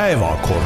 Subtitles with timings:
[0.00, 0.64] päevakord.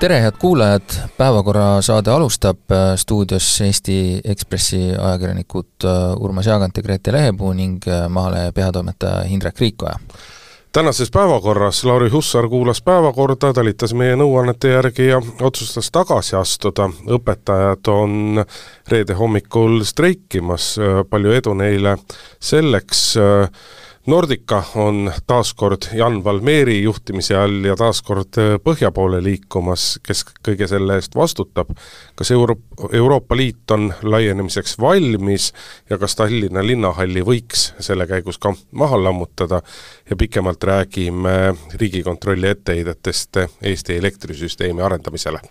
[0.00, 0.82] tere, head kuulajad,
[1.16, 2.58] Päevakorra saade alustab
[2.96, 5.86] stuudios Eesti Ekspressi ajakirjanikud
[6.18, 9.94] Urmas Jaagant ja Grete Lehepuu ning Maalehe peatoimetaja Hindrek Riikoja
[10.72, 16.90] tänases päevakorras Lauri Hussar kuulas päevakorda, talitas meie nõuannete järgi ja otsustas tagasi astuda.
[17.06, 18.44] õpetajad on
[18.88, 20.78] reede hommikul streikimas,
[21.10, 21.98] palju edu neile
[22.40, 23.18] selleks
[24.08, 30.22] Nordica on taas kord Jan Valmeeri juhtimise all ja taas kord põhja poole liikumas, kes
[30.46, 31.74] kõige selle eest vastutab.
[32.16, 32.56] kas Euro-,
[32.92, 35.52] Euroopa Liit on laienemiseks valmis
[35.90, 39.60] ja kas Tallinna linnahalli võiks selle käigus ka maha lammutada?
[40.10, 45.42] Ja pikemalt räägime Riigikontrolli etteheidetest Eesti elektrisüsteemi arendamisele.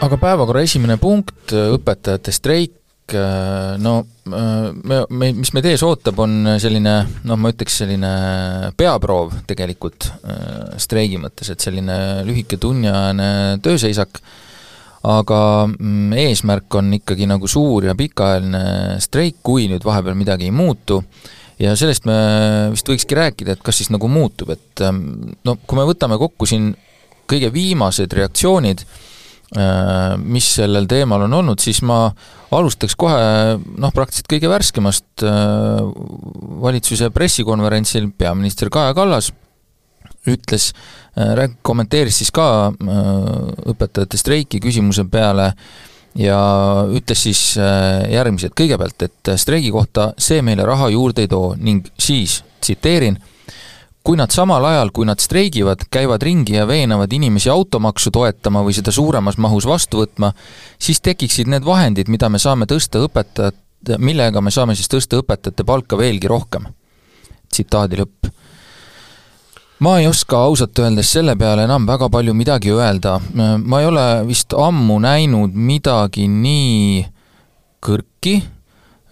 [0.00, 3.92] Aga päevakorra esimene punkt, õpetajate streik, Äh, no
[4.26, 6.96] äh, me, me, mis meid ees ootab, on selline
[7.28, 8.10] noh, ma ütleks selline
[8.78, 14.20] peaproov tegelikult äh, streigi mõttes, et selline lühike tunniajane tööseisak,
[15.06, 15.40] aga
[15.70, 21.02] mm, eesmärk on ikkagi nagu suur ja pikaajaline streik, kui nüüd vahepeal midagi ei muutu,
[21.62, 22.16] ja sellest me
[22.74, 26.48] vist võikski rääkida, et kas siis nagu muutub, et ähm, no kui me võtame kokku
[26.48, 26.72] siin
[27.30, 28.82] kõige viimased reaktsioonid,
[30.20, 32.10] mis sellel teemal on olnud, siis ma
[32.54, 35.82] alustaks kohe noh, praktiliselt kõige värskemast äh,
[36.62, 39.32] valitsuse pressikonverentsil peaminister Kaja Kallas
[40.26, 40.70] ütles,
[41.18, 43.10] äh, kommenteeris siis ka äh,
[43.72, 45.52] õpetajate streiki küsimuse peale
[46.16, 46.38] ja
[46.96, 52.38] ütles siis järgmised, kõigepealt, et streigi kohta see meile raha juurde ei too ning siis,
[52.64, 53.18] tsiteerin,
[54.06, 58.76] kui nad samal ajal, kui nad streigivad, käivad ringi ja veenavad inimesi automaksu toetama või
[58.76, 60.30] seda suuremas mahus vastu võtma,
[60.78, 63.58] siis tekiksid need vahendid, mida me saame tõsta õpetajat,
[63.98, 66.70] millega me saame siis tõsta õpetajate palka veelgi rohkem.
[67.50, 68.30] tsitaadi lõpp.
[69.80, 73.20] ma ei oska ausalt öeldes selle peale enam väga palju midagi öelda,
[73.58, 77.06] ma ei ole vist ammu näinud midagi nii
[77.82, 78.42] kõrki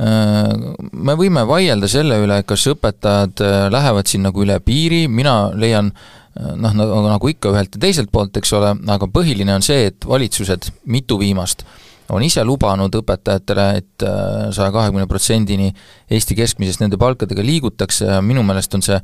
[0.04, 5.92] me võime vaielda selle üle, kas õpetajad äh, lähevad siin nagu üle piiri, mina leian
[5.92, 6.76] äh, noh,
[7.08, 11.18] nagu ikka ühelt ja teiselt poolt, eks ole, aga põhiline on see, et valitsused, mitu
[11.20, 11.64] viimast,
[12.12, 15.70] on ise lubanud õpetajatele, et äh, saja kahekümne protsendini
[16.12, 18.10] Eesti keskmisest nende palkadega liigutakse.
[18.10, 18.98] Ja minu meelest on see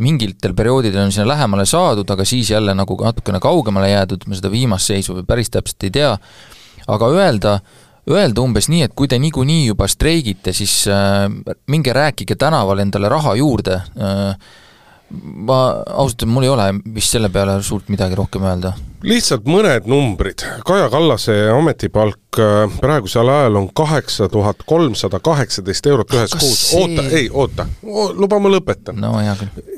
[0.00, 4.50] mingitel perioodidel on sinna lähemale saadud, aga siis jälle nagu natukene kaugemale jäädud, me seda
[4.50, 6.14] viimast seisu päris täpselt ei tea,
[6.88, 7.58] aga öelda,
[8.08, 11.28] öelda umbes nii, et kui te niikuinii juba streigite, siis äh,
[11.70, 13.82] minge rääkige tänaval endale raha juurde.
[14.00, 14.34] Äh,,
[15.20, 15.58] ma
[15.90, 18.72] ausalt öeldes, mul ei ole vist selle peale suurt midagi rohkem öelda.
[19.02, 26.14] lihtsalt mõned numbrid, Kaja Kallase ametipalk äh, praegusel ajal on kaheksa tuhat kolmsada kaheksateist eurot
[26.14, 26.64] ühes kuus.
[26.70, 27.66] see..., oota, ei, oota,
[28.14, 29.00] luba ma lõpetan.
[29.00, 29.76] no hea küll.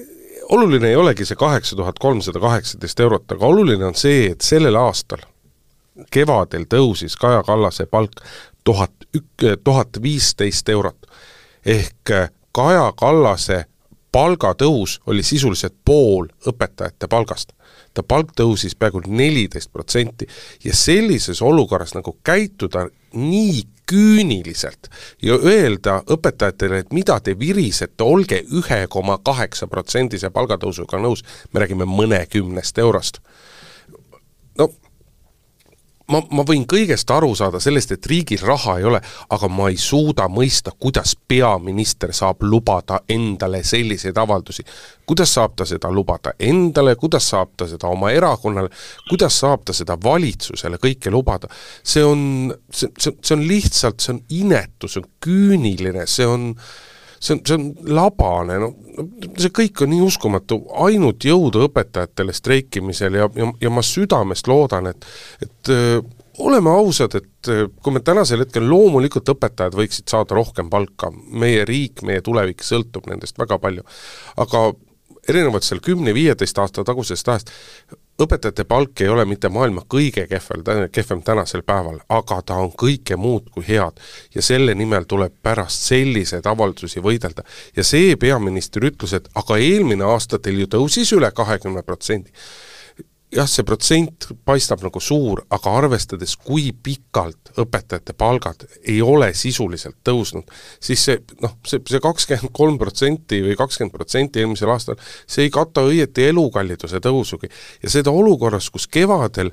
[0.53, 4.77] Oluline ei olegi see kaheksa tuhat kolmsada kaheksateist eurot, aga oluline on see, et sellel
[4.77, 5.23] aastal
[6.11, 8.23] kevadel tõusis Kaja Kallase palk
[8.65, 11.07] tuhat ük-, tuhat viisteist eurot.
[11.67, 13.65] ehk äh, Kaja Kallase
[14.13, 17.53] palgatõus oli sisuliselt pool õpetajate palgast.
[17.95, 20.27] ta palk tõusis peaaegu neliteist protsenti
[20.65, 24.89] ja sellises olukorras nagu käituda nii küüniliselt
[25.23, 31.61] ja öelda õpetajatele, et mida te virisete, olge ühe koma kaheksa protsendise palgatõusuga nõus, me
[31.61, 33.19] räägime mõnekümnest eurost.
[34.59, 34.69] no
[36.13, 39.01] ma, ma võin kõigest aru saada, sellest, et riigil raha ei ole,
[39.35, 44.65] aga ma ei suuda mõista, kuidas peaminister saab lubada endale selliseid avaldusi.
[45.07, 48.71] kuidas saab ta seda lubada endale, kuidas saab ta seda oma erakonnale,
[49.09, 51.51] kuidas saab ta seda valitsusele kõike lubada,
[51.83, 56.53] see on, see, see, see on lihtsalt, see on inetu, see on küüniline, see on
[57.23, 58.73] see on, see on labane, no
[59.39, 64.91] see kõik on nii uskumatu, ainult jõudu õpetajatele streikimisel ja, ja, ja ma südamest loodan,
[64.91, 65.07] et,
[65.45, 66.03] et öö,
[66.43, 67.51] oleme ausad, et
[67.83, 73.07] kui me tänasel hetkel loomulikult õpetajad võiksid saada rohkem palka, meie riik, meie tulevik sõltub
[73.11, 73.85] nendest väga palju,
[74.43, 74.71] aga
[75.29, 77.53] erinevalt seal kümne-viieteist aasta tagusest ajast,
[78.21, 83.17] õpetajate palk ei ole mitte maailma kõige kehvel, kehvem tänasel päeval, aga ta on kõike
[83.17, 84.01] muud kui head.
[84.35, 87.43] ja selle nimel tuleb pärast selliseid avaldusi võidelda.
[87.77, 92.31] ja see peaminister ütles, et aga eelmine aasta teil ju tõusis üle kahekümne protsendi
[93.33, 99.99] jah, see protsent paistab nagu suur, aga arvestades, kui pikalt õpetajate palgad ei ole sisuliselt
[100.07, 100.51] tõusnud,
[100.83, 105.55] siis see noh, see, see kakskümmend kolm protsenti või kakskümmend protsenti eelmisel aastal, see ei
[105.55, 107.51] kata õieti elukalliduse tõusugi.
[107.83, 109.53] ja seda olukorras, kus kevadel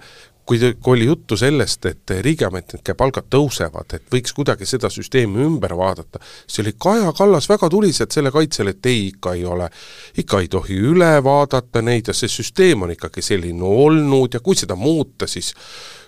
[0.50, 5.76] kui, kui oli juttu sellest, et riigiametnike palgad tõusevad, et võiks kuidagi seda süsteemi ümber
[5.78, 9.70] vaadata, siis oli Kaja Kallas väga tuliselt selle kaitsel, et ei, ikka ei ole,
[10.18, 14.58] ikka ei tohi üle vaadata neid ja see süsteem on ikkagi selline olnud ja kui
[14.58, 15.54] seda muuta, siis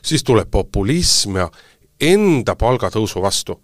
[0.01, 1.49] siis tuleb populism ja
[2.01, 3.59] enda palgatõusu vastu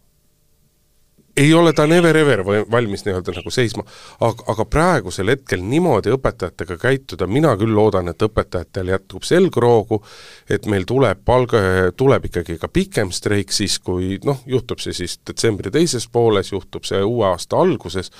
[1.37, 2.41] ei ole ta never ever
[2.71, 3.83] valmis nii-öelda nagu seisma,
[4.19, 10.01] aga, aga praegusel hetkel niimoodi õpetajatega käituda, mina küll loodan, et õpetajatel jätkub selgroogu,
[10.49, 11.61] et meil tuleb palga,
[11.97, 16.87] tuleb ikkagi ka pikem streik siis, kui noh, juhtub see siis detsembri teises pooles, juhtub
[16.89, 18.11] see uue aasta alguses,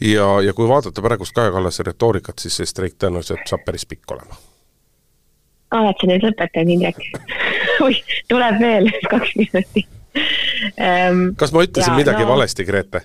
[0.00, 4.16] ja, ja kui vaadata praegust Kaja Kallase retoorikat, siis see streik tõenäoliselt saab päris pikk
[4.16, 4.40] olema.
[5.76, 7.04] oled sa nüüd lõpetanud, Indrek?
[7.84, 8.00] oih,
[8.32, 9.92] tuleb veel kaks minutit.
[11.40, 13.02] kas ma ütlesin ja, midagi no, valesti, Grete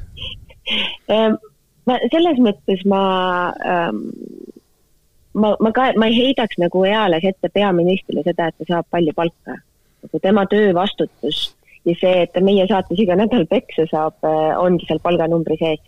[1.11, 1.39] ähm,?
[1.89, 3.01] ma selles mõttes ma
[3.65, 4.03] ähm,
[5.33, 9.15] ma, ma ka, ma ei heidaks nagu eales ette peaministrile seda, et ta saab palju
[9.17, 9.57] palka.
[10.01, 11.51] nagu tema töövastutus
[11.85, 15.81] ja see, et ta meie saates iga nädal peksa saab, äh, ongi seal palganumbri sees.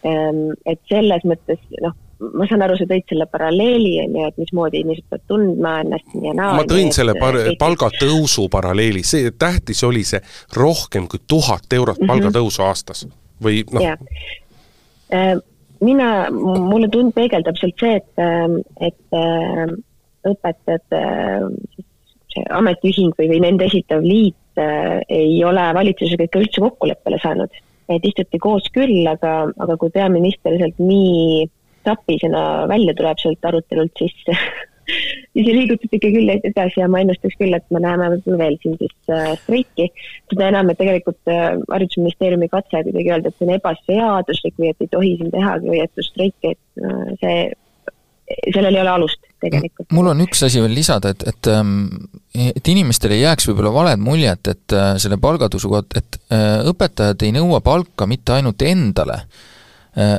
[0.00, 4.40] Ähm, et selles mõttes noh ma saan aru, sa tõid selle paralleeli, on ju, et
[4.40, 6.56] mismoodi inimesed peavad tundma ennast nii ja naa.
[6.58, 10.20] ma tõin selle par-, palgatõusu paralleeli, see, tähtis oli see
[10.56, 12.12] rohkem kui tuhat eurot mm -hmm.
[12.12, 13.06] palgatõusu aastas
[13.42, 13.86] või noh.
[15.10, 15.36] Äh,
[15.80, 18.58] mina, mulle tund-, peegeldab sealt see, et, äh,
[18.88, 19.72] et äh,
[20.28, 21.00] õpetajate
[22.30, 24.36] see ametiühing või, või nende esitav liit
[25.08, 27.50] ei ole valitsusega ikka üldse kokkuleppele saanud.
[27.88, 31.48] et istuti koos küll, aga, aga kui peaminister sealt nii
[31.86, 34.14] tapisena välja tuleb sealt arutelult, siis
[35.34, 38.58] siis ei liigutud ikka küll edasi ja ma ennustaks küll, et me näeme võib-olla veel
[38.62, 39.88] siin siis äh, streiki.
[40.32, 44.86] seda enam, et tegelikult äh, Haridusministeeriumi katse kuidagi öelda, et see on ebaseaduslik või et
[44.86, 47.36] ei tohi siin tehagi hoiatusstreiki, et äh, see,
[48.54, 49.88] sellel ei ole alust tegelikult.
[49.96, 51.86] mul on üks asi veel lisada, et, et ähm,
[52.34, 57.34] et inimestele ei jääks võib-olla valed muljet, et äh, selle palgatõusuga, et äh, õpetajad ei
[57.38, 59.24] nõua palka mitte ainult endale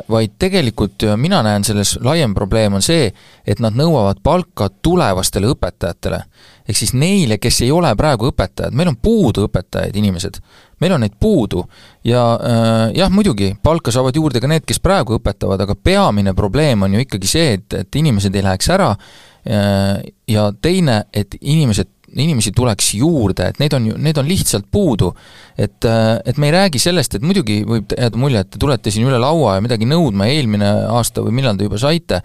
[0.10, 3.06] vaid tegelikult mina näen selles laiem probleem on see,
[3.48, 6.20] et nad nõuavad palka tulevastele õpetajatele.
[6.68, 10.42] ehk siis neile, kes ei ole praegu õpetajad, meil on puudu õpetajaid, inimesed.
[10.82, 11.64] meil on neid puudu
[12.04, 16.84] ja äh, jah, muidugi, palka saavad juurde ka need, kes praegu õpetavad, aga peamine probleem
[16.84, 22.01] on ju ikkagi see, et, et inimesed ei läheks ära äh, ja teine, et inimesed
[22.20, 25.14] inimesi tuleks juurde, et neid on ju, neid on lihtsalt puudu.
[25.58, 28.92] et, äh, et me ei räägi sellest, et muidugi võib jääda mulje, et te tulete
[28.92, 32.22] siin üle laua ja midagi nõudma eelmine aasta või millal te juba saite,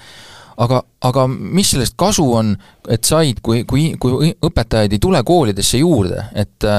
[0.56, 2.54] aga, aga mis sellest kasu on,
[2.88, 6.70] et said, kui, kui, kui õpetajaid ei tule koolidesse juurde, et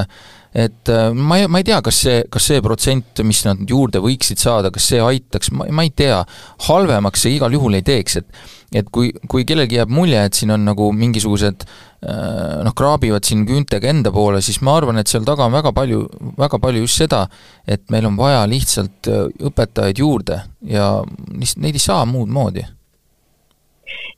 [0.58, 4.00] et äh, ma ei, ma ei tea, kas see, kas see protsent, mis nad juurde
[4.02, 6.22] võiksid saada, kas see aitaks, ma, ma ei tea,
[6.66, 8.40] halvemaks see igal juhul ei teeks, et
[8.76, 11.76] et kui, kui kellelgi jääb mulje, et siin on nagu mingisugused äh,
[12.06, 16.04] noh, kraabivad siin küüntega enda poole, siis ma arvan, et seal taga on väga palju,
[16.38, 17.24] väga palju just seda,
[17.66, 20.40] et meil on vaja lihtsalt äh, õpetajaid juurde
[20.70, 20.90] ja
[21.34, 22.62] neid ei saa muud moodi.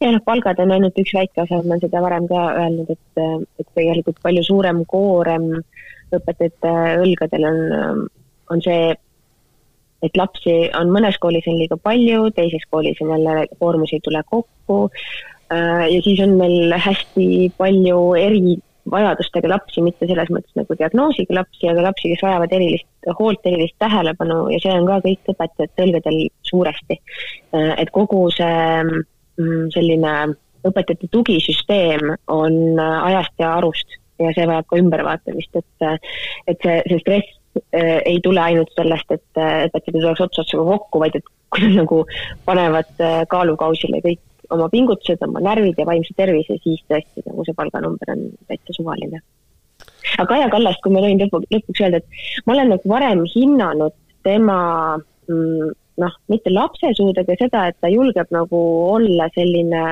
[0.01, 3.45] ja noh, palgad on ainult üks väike osa, ma olen seda varem ka öelnud, et,
[3.63, 5.53] et tegelikult palju suurem koorem
[6.13, 8.05] õpetajate õlgadel on,
[8.51, 8.93] on see
[10.05, 14.21] et lapsi on mõnes koolis on liiga palju, teises koolis on jälle koormus ei tule
[14.29, 15.03] kokku äh,
[15.51, 21.87] ja siis on meil hästi palju erivajadustega lapsi, mitte selles mõttes nagu diagnoosiga lapsi, aga
[21.89, 26.21] lapsi, kes vajavad erilist hoolt, erilist tähelepanu ja see on ka kõik õpetajate õlgadel
[26.51, 27.01] suuresti.
[27.57, 30.15] Äh, et kogu see mm, selline
[30.69, 36.01] õpetajate tugisüsteem on äh, ajast ja arust ja see vajab ka ümbervaatamist, et,
[36.53, 37.37] et see, see stress
[37.75, 41.31] Äh, ei tule ainult sellest, et, äh, et õpetajad tuleks ots otsaga kokku, vaid et
[41.51, 41.97] kui nad nagu
[42.47, 44.21] panevad äh, kaalukausile kõik
[44.55, 49.23] oma pingutused, oma närvid ja vaimse tervise, siis tõesti nagu see palganumber on täitsa suvaline.
[50.19, 53.97] aga Kaja Kallast, kui ma tohin lõpu, lõpuks öelda, et ma olen nagu varem hinnanud
[54.27, 54.61] tema
[54.99, 58.63] mm, noh, mitte lapsesuud, aga seda, et ta julgeb nagu
[58.95, 59.85] olla selline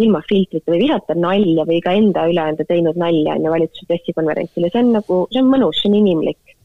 [0.00, 4.64] ilma filtrita või visata nalja või ka enda üle enda teinud nalja enne valitsuse pressikonverentsil
[4.64, 6.56] ja see on nagu, see on mõnus, see on inimlik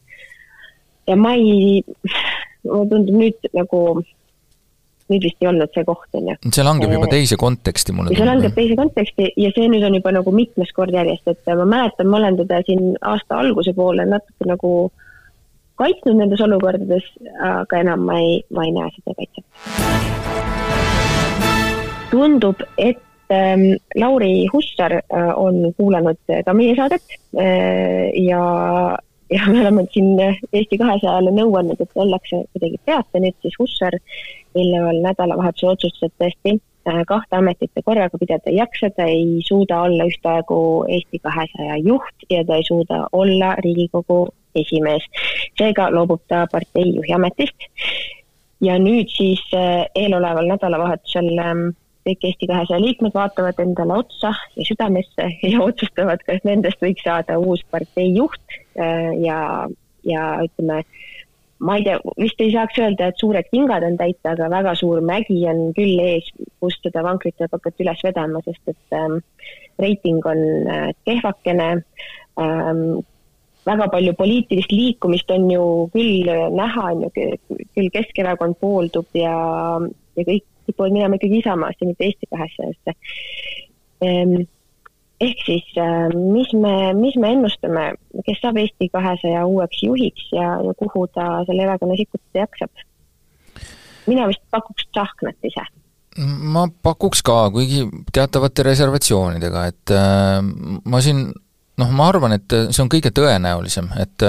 [1.06, 1.82] ja ma ei,
[2.66, 3.80] mulle tundub nüüd nagu,
[5.12, 6.36] nüüd vist ei olnud see koht, on ju.
[6.54, 8.20] see langeb juba teise konteksti, mulle tundub.
[8.22, 11.66] see langeb teise konteksti ja see nüüd on juba nagu mitmes kord järjest, et ma
[11.76, 14.72] mäletan, ma olen teda siin aasta alguse poole natuke nagu
[15.80, 17.08] kaitsnud nendes olukordades,
[17.44, 19.44] aga enam ma ei, ma ei näe seda kaitset.
[22.10, 23.02] tundub, et
[23.34, 27.02] ähm, Lauri Hussar äh, on kuulanud ka meie saadet
[27.36, 28.96] äh, ja
[29.30, 30.18] ja me oleme siin
[30.52, 33.98] Eesti kahesajale nõu andnud, et ollakse kuidagi peata, nüüd siis Hussar
[34.54, 36.58] eelneval nädalavahetusel otsustas, et tõesti
[37.06, 42.28] kahte ametit ta korraga pidada ei jaksa, ta ei suuda olla ühtaegu Eesti kahesaja juht
[42.30, 45.04] ja ta ei suuda olla Riigikogu esimees.
[45.58, 47.66] seega loobub ta partei juhi ametist.
[48.60, 49.42] ja nüüd siis
[49.94, 51.68] eeloleval nädalavahetusel ähm,
[52.06, 57.38] kõik Eesti kahesaja liikmed vaatavad endale otsa ja südamesse ja otsustavad, kas nendest võiks saada
[57.42, 59.40] uus partei juht ja,
[60.06, 60.82] ja ütleme,
[61.58, 65.00] ma ei tea, vist ei saaks öelda, et suured kingad on täita, aga väga suur
[65.04, 66.28] mägi on küll ees,
[66.60, 69.20] kust seda vankrit tuleb hakata üles vedama, sest et ähm,
[69.82, 71.70] reiting on äh, kehvakene
[72.40, 73.04] ähm,.
[73.66, 77.08] väga palju poliitilist liikumist on ju küll näha, on ju,
[77.74, 79.32] küll Keskerakond pooldub ja,
[80.14, 82.96] ja kõik kipuvad minema ikkagi Isamaasse, mitte Eesti kahesajasse
[84.04, 84.44] ähm,
[85.20, 87.86] ehk siis äh, mis me, mis me ennustame,
[88.26, 92.84] kes saab Eesti kahesaja uueks juhiks ja, ja kuhu ta selle erakonna sikutada jaksab?
[94.06, 95.64] mina vist pakuks Tsahknat ise.
[96.52, 100.38] ma pakuks ka, kuigi teatavate reservatsioonidega, et äh,
[100.84, 101.26] ma siin
[101.76, 104.24] noh, ma arvan, et see on kõige tõenäolisem, et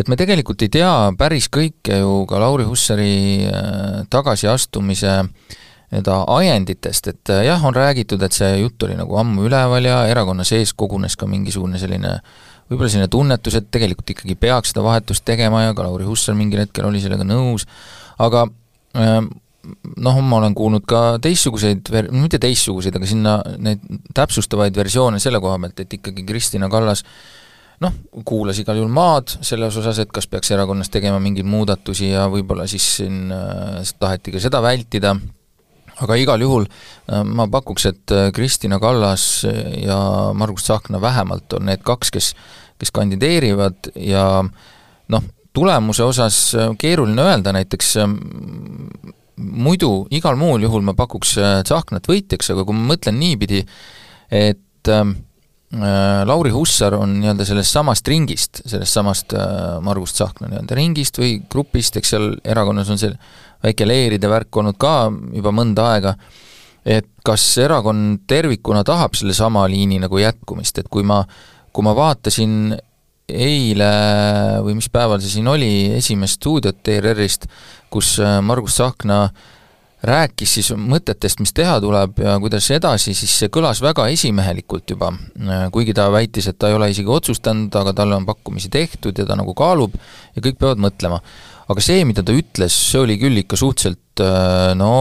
[0.00, 3.12] et me tegelikult ei tea päris kõike ju ka Lauri Hussari
[3.48, 5.60] äh, tagasiastumise äh,
[5.92, 10.00] nii-öelda ajenditest, et äh, jah, on räägitud, et see jutt oli nagu ammu üleval ja
[10.08, 12.16] erakonna sees kogunes ka mingisugune selline
[12.70, 16.64] võib-olla selline tunnetus, et tegelikult ikkagi peaks seda vahetust tegema ja ka Lauri Hussar mingil
[16.64, 17.66] hetkel oli sellega nõus,
[18.22, 18.46] aga
[18.96, 19.28] ähm,
[20.00, 23.84] noh, ma olen kuulnud ka teistsuguseid mitte teistsuguseid, aga sinna neid
[24.16, 27.04] täpsustavaid versioone selle koha pealt, et ikkagi Kristina Kallas
[27.82, 27.94] noh,
[28.24, 32.66] kuulas igal juhul maad selles osas, et kas peaks erakonnas tegema mingeid muudatusi ja võib-olla
[32.70, 35.16] siis siin äh, taheti ka seda vältida
[36.02, 39.98] aga igal juhul äh, ma pakuks, et äh, Kristina Kallas ja
[40.34, 42.32] Margus Tsahkna vähemalt on need kaks, kes,
[42.80, 47.96] kes kandideerivad ja noh, tulemuse osas äh, keeruline öelda, näiteks
[49.42, 53.62] muidu igal muul juhul ma pakuks Tsahknat võitjaks, aga kui ma mõtlen niipidi,
[54.32, 54.90] et
[55.72, 61.16] äh, Lauri Hussar on nii-öelda sellest samast ringist, sellest samast äh, Margus Tsahkna nii-öelda ringist
[61.20, 63.14] või grupist, eks seal erakonnas on see
[63.62, 66.16] väike leeride värk olnud ka juba mõnda aega,
[66.84, 71.22] et kas erakond tervikuna tahab sellesama liini nagu jätkumist, et kui ma,
[71.72, 72.74] kui ma vaatasin
[73.32, 73.88] eile
[74.64, 77.46] või mis päeval see siin oli, esimest stuudiot ERR-ist,
[77.92, 79.24] kus äh, Margus Tsahkna
[80.02, 85.12] rääkis siis mõtetest, mis teha tuleb ja kuidas edasi, siis see kõlas väga esimehelikult juba,
[85.38, 89.18] äh, kuigi ta väitis, et ta ei ole isegi otsustanud, aga talle on pakkumisi tehtud
[89.18, 89.94] ja ta nagu kaalub
[90.34, 91.22] ja kõik peavad mõtlema
[91.70, 94.92] aga see, mida ta ütles, see oli küll ikka suhteliselt äh, no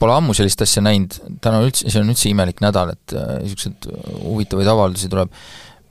[0.00, 4.14] pole ammu sellist asja näinud, täna üldse, see on üldse imelik nädal, et niisuguseid äh,
[4.24, 5.34] huvitavaid avaldusi tuleb,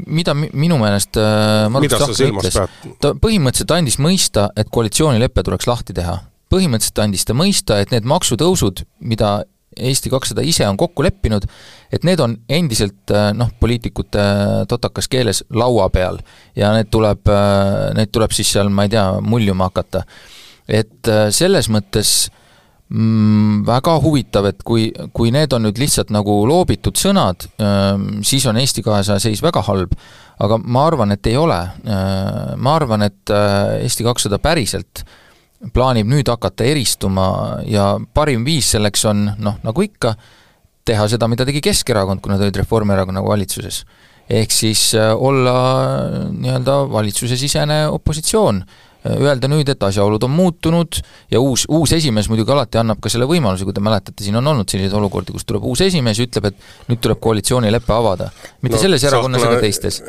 [0.08, 2.60] mida minu meelest äh, Margus Tsahkna ütles,
[3.04, 6.20] ta põhimõtteliselt andis mõista, et koalitsioonilepe tuleks lahti teha.
[6.50, 9.44] põhimõtteliselt andis ta mõista, et need maksutõusud, mida
[9.78, 11.46] Eesti kakssada ise on kokku leppinud,
[11.94, 14.24] et need on endiselt äh, noh, poliitikute
[14.70, 16.18] totakas keeles laua peal
[16.58, 20.04] ja need tuleb, äh, need tuleb siis seal, ma ei tea, muljuma hakata.
[20.66, 22.32] et äh, selles mõttes
[22.90, 28.50] mm, väga huvitav, et kui, kui need on nüüd lihtsalt nagu loobitud sõnad, ähm, siis
[28.50, 29.94] on Eesti kahesaja seis väga halb,
[30.42, 31.58] aga ma arvan, et ei ole.
[31.84, 33.32] Ma arvan, et
[33.84, 35.18] Eesti kakssada päriselt äh,
[35.74, 40.13] plaanib nüüd hakata eristuma ja parim viis selleks on noh, nagu ikka,
[40.88, 43.84] teha seda, mida tegi Keskerakond, kui nad olid Reformierakonnaga valitsuses.
[44.30, 45.54] ehk siis äh, olla
[46.30, 48.62] nii-öelda valitsusesisene opositsioon
[49.06, 51.00] öelda nüüd, et asjaolud on muutunud
[51.32, 54.48] ja uus, uus esimees muidugi alati annab ka selle võimaluse, kui te mäletate, siin on
[54.51, 58.29] olnud selliseid olukordi, kus tuleb uus esimees ja ütleb, et nüüd tuleb koalitsioonilepe avada.
[58.62, 60.01] mitte no, selles erakonnas ega teistes.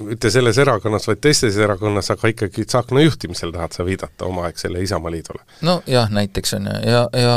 [0.00, 5.44] mitte selles erakonnas, vaid teistes erakonnas, aga ikkagi Tsahkna juhtimisel tahad sa viidata omaaegsele Isamaaliidule?
[5.68, 7.36] nojah, näiteks on ju, ja, ja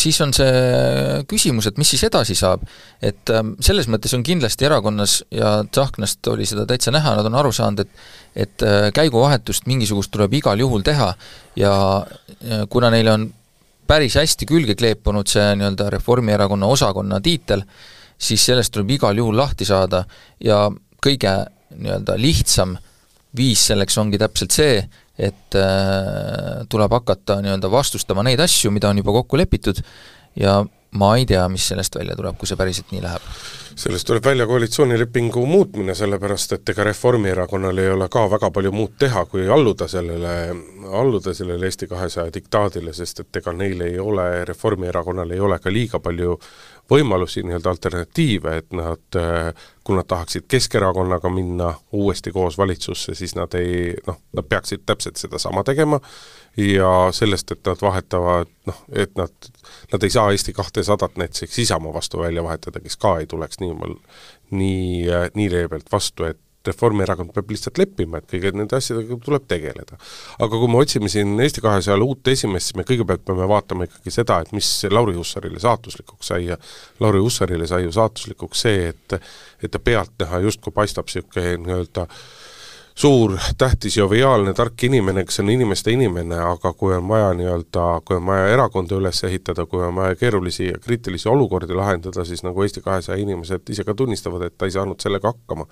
[0.00, 2.64] siis on see küsimus, et mis siis edasi saab.
[3.02, 7.40] et ähm, selles mõttes on kindlasti erakonnas ja Tsahknast oli seda täitsa näha, nad on
[7.40, 7.90] aru saanud, et
[8.34, 11.12] et äh, käiguvahetust mingisugust tuleb igal juhul teha
[11.56, 11.72] ja
[12.68, 13.28] kuna neile on
[13.86, 17.62] päris hästi külge kleepunud see nii-öelda Reformierakonna osakonna tiitel,
[18.18, 20.04] siis sellest tuleb igal juhul lahti saada
[20.40, 20.66] ja
[21.04, 21.34] kõige
[21.74, 22.76] nii-öelda lihtsam
[23.36, 24.82] viis selleks ongi täpselt see,
[25.18, 29.82] et äh, tuleb hakata nii-öelda vastustama neid asju, mida on juba kokku lepitud
[30.40, 30.62] ja
[30.94, 33.28] ma ei tea, mis sellest välja tuleb, kui see päriselt nii läheb.
[33.74, 38.94] sellest tuleb välja koalitsioonilepingu muutmine, sellepärast et ega Reformierakonnal ei ole ka väga palju muud
[38.98, 40.34] teha, kui alluda sellele,
[40.94, 45.72] alluda sellele Eesti kahesaja diktaadile, sest et ega neil ei ole, Reformierakonnal ei ole ka
[45.74, 46.38] liiga palju
[46.90, 53.34] võimalusi, nii-öelda alternatiive, et nad äh, kui nad tahaksid Keskerakonnaga minna uuesti koos valitsusse, siis
[53.36, 56.00] nad ei noh, nad peaksid täpselt sedasama tegema
[56.56, 59.50] ja sellest, et nad vahetavad noh, et nad,
[59.92, 63.74] nad ei saa Eesti kahtesadat näiteks Isamaa vastu välja vahetada, kes ka ei tuleks nii,
[64.50, 69.98] nii, nii leebelt vastu, et Reformierakond peab lihtsalt leppima, et kõige nende asjadega tuleb tegeleda.
[70.38, 74.14] aga kui me otsime siin Eesti kahesajal uut esimeest, siis me kõigepealt peame vaatama ikkagi
[74.14, 76.58] seda, et mis Lauri Hussarile saatuslikuks sai ja
[77.00, 79.20] Lauri Hussarile sai ju saatuslikuks see, et
[79.64, 82.08] et ta pealtnäha justkui paistab niisugune nii-öelda
[82.94, 88.16] suur, tähtis, joviaalne, tark inimene, kes on inimeste inimene, aga kui on vaja nii-öelda, kui
[88.16, 92.62] on vaja erakonda üles ehitada, kui on vaja keerulisi ja kriitilisi olukordi lahendada, siis nagu
[92.62, 95.66] Eesti kahesaja inimesed ise ka tunnistavad, et ta ei saanud sellega hakkama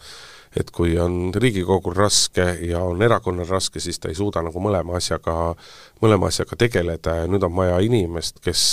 [0.57, 4.99] et kui on Riigikogul raske ja on erakonnal raske, siis ta ei suuda nagu mõlema
[4.99, 5.55] asjaga,
[6.03, 8.65] mõlema asjaga tegeleda ja nüüd on vaja inimest, kes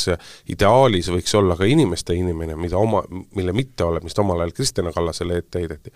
[0.52, 3.04] ideaalis võiks olla ka inimeste inimene, mida oma,
[3.36, 5.94] mille mitteolemist omal ajal Kristjan Kallasele ette heideti.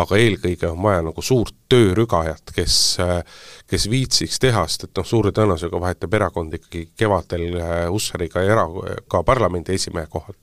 [0.00, 2.78] aga eelkõige on vaja nagu suurt töörügajat, kes,
[3.68, 8.68] kes viitsiks teha, sest et noh, suure tõenäosusega vahetab erakond ikkagi kevadel Hussariga era-,
[9.08, 10.40] ka parlamendi esimehe kohalt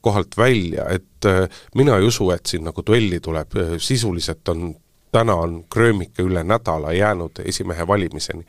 [0.00, 4.74] kohalt välja, et äh, mina ei usu, et siin nagu duelli tuleb, äh, sisuliselt on,
[5.12, 8.44] täna on Kröömike üle nädala jäänud esimehe valimiseni.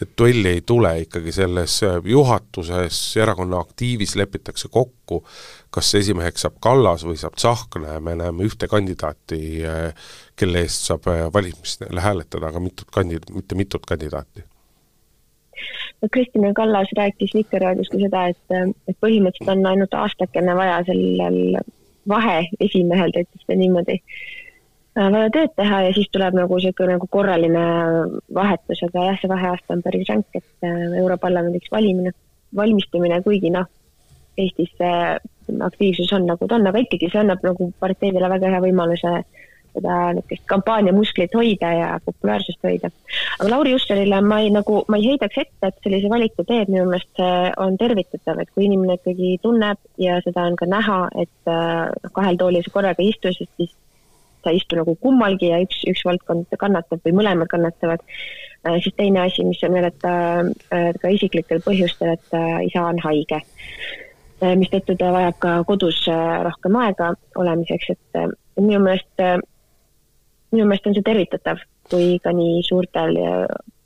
[0.00, 5.24] et duelli ei tule, ikkagi selles äh, juhatuses, erakonna aktiivis lepitakse kokku,
[5.70, 9.40] kas esimeheks saab Kallas või saab Tsahkna ja me näeme ühte kandidaati,
[10.36, 11.04] kelle eest saab
[11.34, 14.44] valimistel hääletada, aga mitut kandi-, mitte mitut kandidaati
[16.08, 21.58] Kristjan Kallas rääkis Vikerraadios ka seda, et, et põhimõtteliselt on ainult aastakene vaja sellel
[22.08, 23.98] vaheesimehel, ta ütles seda niimoodi,
[24.96, 27.66] äh, vaja tööd teha ja siis tuleb nagu niisugune nagu korraline
[28.34, 32.14] vahetus, aga jah, see vaheaasta on päris ränk, et äh, Europarlamendiks valimine,
[32.56, 33.68] valmistumine, kuigi noh,
[34.40, 38.60] Eestis see aktiivsus on nagu ta on, aga ikkagi see annab nagu parteidele väga hea
[38.64, 39.39] võimaluse äh,
[39.74, 42.90] seda niisugust kampaaniamusklit hoida ja populaarsust hoida.
[43.38, 46.86] aga Lauri Jusserile ma ei, nagu, ma ei heidaks ette, et sellise valiku teeb, minu
[46.88, 51.50] meelest see on tervitatav, et kui inimene ikkagi tunneb ja seda on ka näha, et
[51.50, 53.74] noh, kahel toolil sa korraga ei istu, sest siis
[54.44, 58.04] sa ei istu nagu kummalgi ja üks, üks valdkond kannatab või mõlemad kannatavad,
[58.66, 62.86] äh, siis teine asi, mis on veel, et ta äh, ka isiklikel põhjustel, et isa
[62.88, 63.42] on haige
[64.40, 65.98] mistõttu ta vajab ka kodus
[66.46, 68.20] rohkem aega olemiseks, et
[68.56, 69.24] minu meelest
[70.52, 71.60] minu meelest on see tervitatav,
[71.90, 73.18] kui ka nii suurtel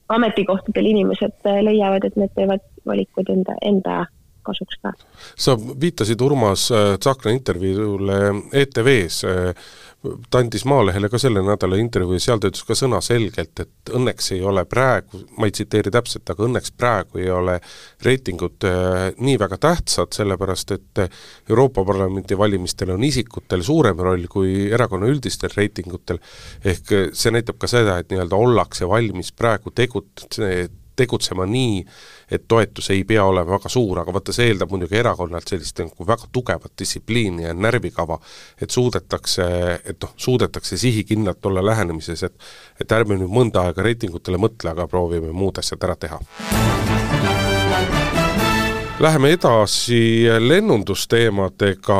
[0.08, 4.04] ametikohtadel inimesed äh, leiavad, et need teevad valikuid enda, enda
[4.44, 4.92] kasuks ka.
[5.36, 8.20] sa viitasid Urmas äh, Tsahkna intervjuule
[8.52, 9.54] ETV-s, äh,
[10.30, 14.32] ta andis Maalehele ka selle nädala intervjuu ja seal ta ütles ka sõnaselgelt, et õnneks
[14.36, 17.58] ei ole praegu, ma ei tsiteeri täpselt, aga õnneks praegu ei ole
[18.04, 21.04] reitingud äh, nii väga tähtsad, sellepärast et
[21.48, 26.20] Euroopa Parlamendi valimistel on isikutel suurem roll kui erakonna üldistel reitingutel,
[26.64, 30.28] ehk see näitab ka seda, et nii-öelda ollakse valmis praegu tegut-,
[30.96, 31.82] tegutsema nii,
[32.30, 36.06] et toetus ei pea olema väga suur, aga vaata, see eeldab muidugi erakonnalt sellist nagu
[36.08, 38.18] väga tugevat distsipliini ja närvikava,
[38.60, 39.48] et suudetakse,
[39.84, 42.34] et noh, suudetakse sihikindlalt olla lähenemises, et
[42.80, 46.18] et ärme nüüd mõnda aega reitingutele mõtle, aga proovime muud asjad ära teha.
[49.02, 51.96] Läheme edasi lennundusteemadega,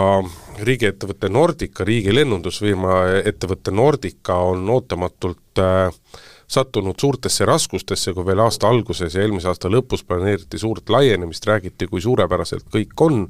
[0.63, 5.91] riigiettevõte Nordica, riigi lennundusfirma ettevõte Nordica on ootamatult äh,
[6.55, 11.89] sattunud suurtesse raskustesse, kui veel aasta alguses ja eelmise aasta lõpus planeeriti suurt laienemist, räägiti,
[11.91, 13.25] kui suurepäraselt kõik on,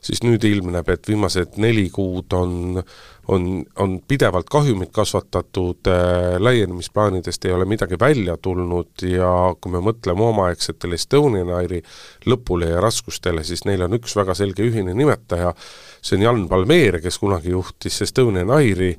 [0.00, 2.80] siis nüüd ilmneb, et viimased neli kuud on,
[3.28, 3.46] on,
[3.84, 10.24] on pidevalt kahjumit kasvatatud äh,, laienemisplaanidest ei ole midagi välja tulnud ja kui me mõtleme
[10.30, 11.82] omaaegsetele Estonian Airi
[12.26, 15.52] lõpule ja raskustele, siis neil on üks väga selge ühine nimetaja,
[16.00, 18.94] see on Jan Palmeer, kes kunagi juhtis Estonian Airi,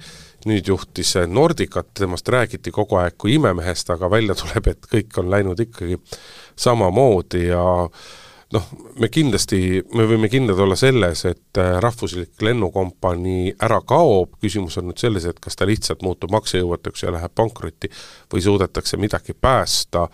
[0.45, 5.29] nüüd juhtis Nordicat, temast räägiti kogu aeg kui imemehest, aga välja tuleb, et kõik on
[5.33, 5.99] läinud ikkagi
[6.61, 7.63] samamoodi ja
[8.51, 8.67] noh,
[8.99, 14.89] me kindlasti, me võime kindlad olla selles, et äh, rahvuslik lennukompanii ära kaob, küsimus on
[14.89, 17.91] nüüd selles, et kas ta lihtsalt muutub maksejõuetuks ja läheb pankrotti
[18.33, 20.07] või suudetakse midagi päästa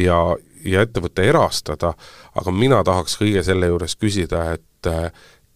[0.00, 0.20] ja,
[0.64, 1.94] ja ettevõte erastada,
[2.34, 5.10] aga mina tahaks kõige selle juures küsida, et äh,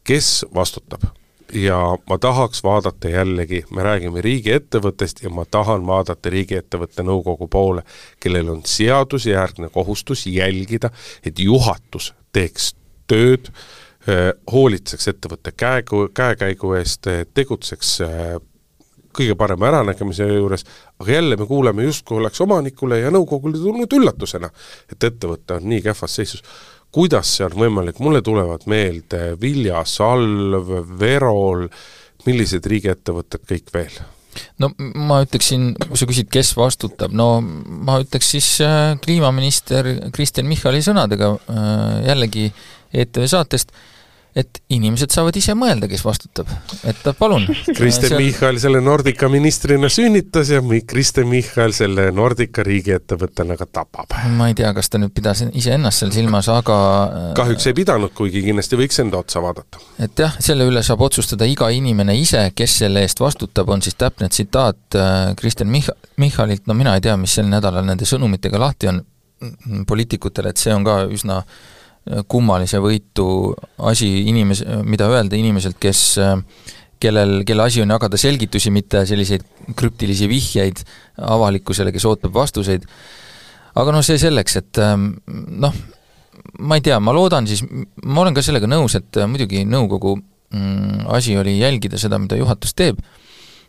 [0.08, 1.08] kes vastutab
[1.52, 7.82] ja ma tahaks vaadata jällegi, me räägime riigiettevõttest ja ma tahan vaadata riigiettevõtte nõukogu poole,
[8.20, 10.90] kellel on seadusjärgne kohustus jälgida,
[11.24, 12.74] et juhatus teeks
[13.08, 13.48] tööd,
[14.06, 18.38] eh, hoolitseks ettevõtte käegu, käekäigu eest, tegutseks eh,
[19.18, 20.64] kõige parema äranägemise juures,
[21.00, 24.50] aga jälle me kuuleme justkui oleks omanikule ja nõukogule tulnud üllatusena,
[24.92, 26.44] et ettevõte on nii kehvas seisus
[26.94, 30.70] kuidas see on võimalik, mulle tulevad meelde Vilja Salv,
[31.00, 31.66] Verol,
[32.26, 33.98] millised riigiettevõtted kõik veel?
[34.62, 40.46] No ma ütleksin, kui sa küsid, kes vastutab, no ma ütleks siis äh, kliimaminister Kristen
[40.50, 41.70] Michali sõnadega äh,
[42.06, 42.48] jällegi
[42.94, 43.72] ETV saatest,
[44.36, 46.50] et inimesed saavad ise mõelda, kes vastutab,
[46.88, 47.46] et palun.
[47.78, 48.20] Kristen seal...
[48.20, 54.14] Michal selle Nordica ministrina sünnitas ja Kristen Michal selle Nordica riigiettevõttena ka tapab.
[54.36, 58.12] ma ei tea, kas ta nüüd pidas iseennast seal silmas, aga äh, kahjuks ei pidanud,
[58.16, 59.80] kuigi kindlasti võiks enda otsa vaadata.
[60.04, 63.96] et jah, selle üle saab otsustada iga inimene ise, kes selle eest vastutab, on siis
[63.98, 68.60] täpne tsitaat äh, Kristen Mich-, Michalilt, no mina ei tea, mis sel nädalal nende sõnumitega
[68.60, 69.02] lahti on
[69.86, 71.66] poliitikutele, et see on ka üsna äh,
[72.28, 73.28] kummalise võitu
[73.90, 76.02] asi inimes-, mida öelda inimeselt, kes
[77.02, 79.44] kellel, kelle asi on jagada selgitusi, mitte selliseid
[79.78, 80.82] krüptilisi vihjeid
[81.28, 82.86] avalikkusele, kes ootab vastuseid,
[83.78, 85.78] aga noh, see selleks, et noh,
[86.58, 87.62] ma ei tea, ma loodan siis,
[88.04, 92.74] ma olen ka sellega nõus, et muidugi nõukogu mm, asi oli jälgida seda, mida juhatus
[92.78, 93.00] teeb,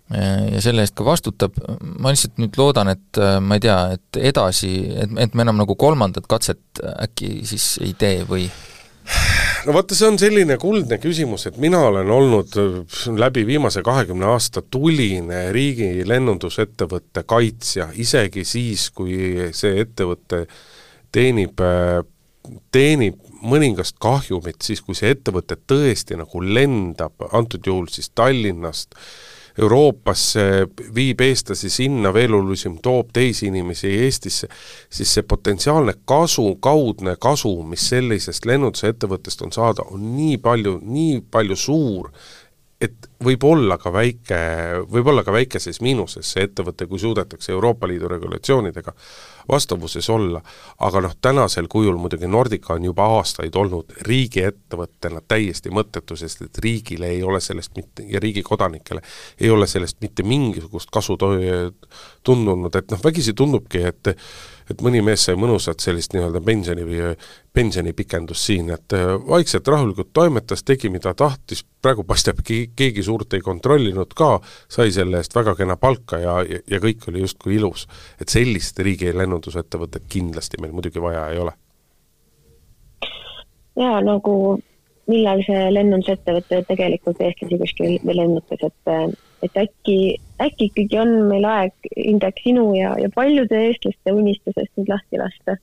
[0.10, 1.60] ja selle eest ka vastutab,
[2.02, 5.76] ma lihtsalt nüüd loodan, et ma ei tea, et edasi, et, et me enam nagu
[5.78, 8.48] kolmandat katset äkki siis ei tee või?
[9.66, 12.58] no vaata, see on selline kuldne küsimus, et mina olen olnud
[13.20, 20.46] läbi viimase kahekümne aasta tuline riigi lennundusettevõtte kaitsja, isegi siis, kui see ettevõte
[21.14, 21.62] teenib,
[22.74, 29.04] teenib mõningast kahjumit, siis kui see ettevõte tõesti nagu lendab, antud juhul siis Tallinnast äh,
[29.60, 30.44] Euroopasse,
[30.96, 34.48] viib eestlasi sinna, veel olulisem, toob teisi inimesi Eestisse,
[34.90, 41.20] siis see potentsiaalne kasu, kaudne kasu, mis sellisest lennundusettevõttest on saada, on nii palju, nii
[41.32, 42.12] palju suur,
[42.80, 44.40] et võib olla ka väike,
[44.88, 48.94] võib olla ka väikeses miinuses see ettevõte, kui suudetakse Euroopa Liidu regulatsioonidega
[49.50, 50.42] vastavuses olla,
[50.86, 56.62] aga noh, tänasel kujul muidugi Nordica on juba aastaid olnud riigiettevõttena täiesti mõttetu, sest et
[56.64, 59.02] riigile ei ole sellest mitte, ja riigi kodanikele
[59.42, 61.18] ei ole sellest mitte mingisugust kasu
[62.24, 64.14] tundunud, et noh, vägisi tundubki, et
[64.70, 67.14] et mõni mees sai mõnusat sellist nii-öelda pensioni või
[67.54, 68.94] pensionipikendust siin, et
[69.28, 74.36] vaikselt rahulikult toimetas, tegi mida tahtis, praegu paistab, keegi suurt ei kontrollinud ka,
[74.72, 77.88] sai selle eest väga kena palka ja, ja, ja kõik oli justkui ilus.
[78.22, 81.54] et sellist riigi lennundusettevõtet kindlasti meil muidugi vaja ei ole.
[83.80, 84.60] jaa, nagu
[85.10, 91.90] millal see lennundusettevõte tegelikult eestlasi kuskil lennutas, et et äkki, äkki ikkagi on meil aeg,
[91.96, 95.60] Indrek, sinu ja, ja paljude eestlaste unistusest nüüd lahti lasta?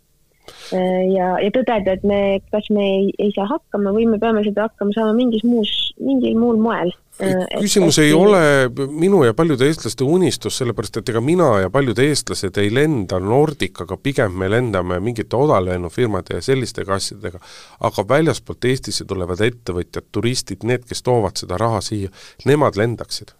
[0.71, 2.19] Ja, ja tõdeda, et me,
[2.55, 6.37] kas me ei, ei saa hakkama või me peame seda hakkama saama mingis muus, mingil
[6.39, 6.93] muul moel.
[7.17, 12.61] Küsimus ei ole minu ja paljude eestlaste unistus, sellepärast et ega mina ja paljud eestlased
[12.61, 17.41] ei lenda Nordicaga, pigem me lendame mingite odavlennufirmade ja selliste asjadega,
[17.89, 22.13] aga väljaspoolt Eestisse tulevad ettevõtjad, turistid, need, kes toovad seda raha siia,
[22.47, 23.35] nemad lendaksid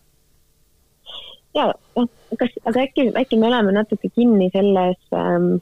[1.57, 5.57] jaa, noh, kas, aga äkki, äkki me oleme natuke kinni selles ähm,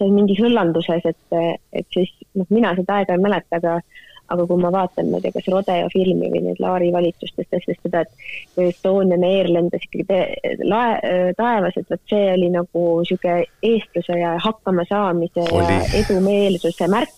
[0.00, 1.38] mingis hõllanduses, et,
[1.72, 3.78] et siis noh, mina seda aega ei mäleta, aga
[4.26, 7.60] aga kui ma vaatan, ma ei tea, kas Rodeo filmi või neid Laari valitsustest ja
[7.62, 10.18] siis seda, et Estonian Air lendas ikkagi
[10.66, 17.14] lae, taevas, et vot see oli nagu niisugune eestluse ja hakkamasaamise ja edumeelsuse märk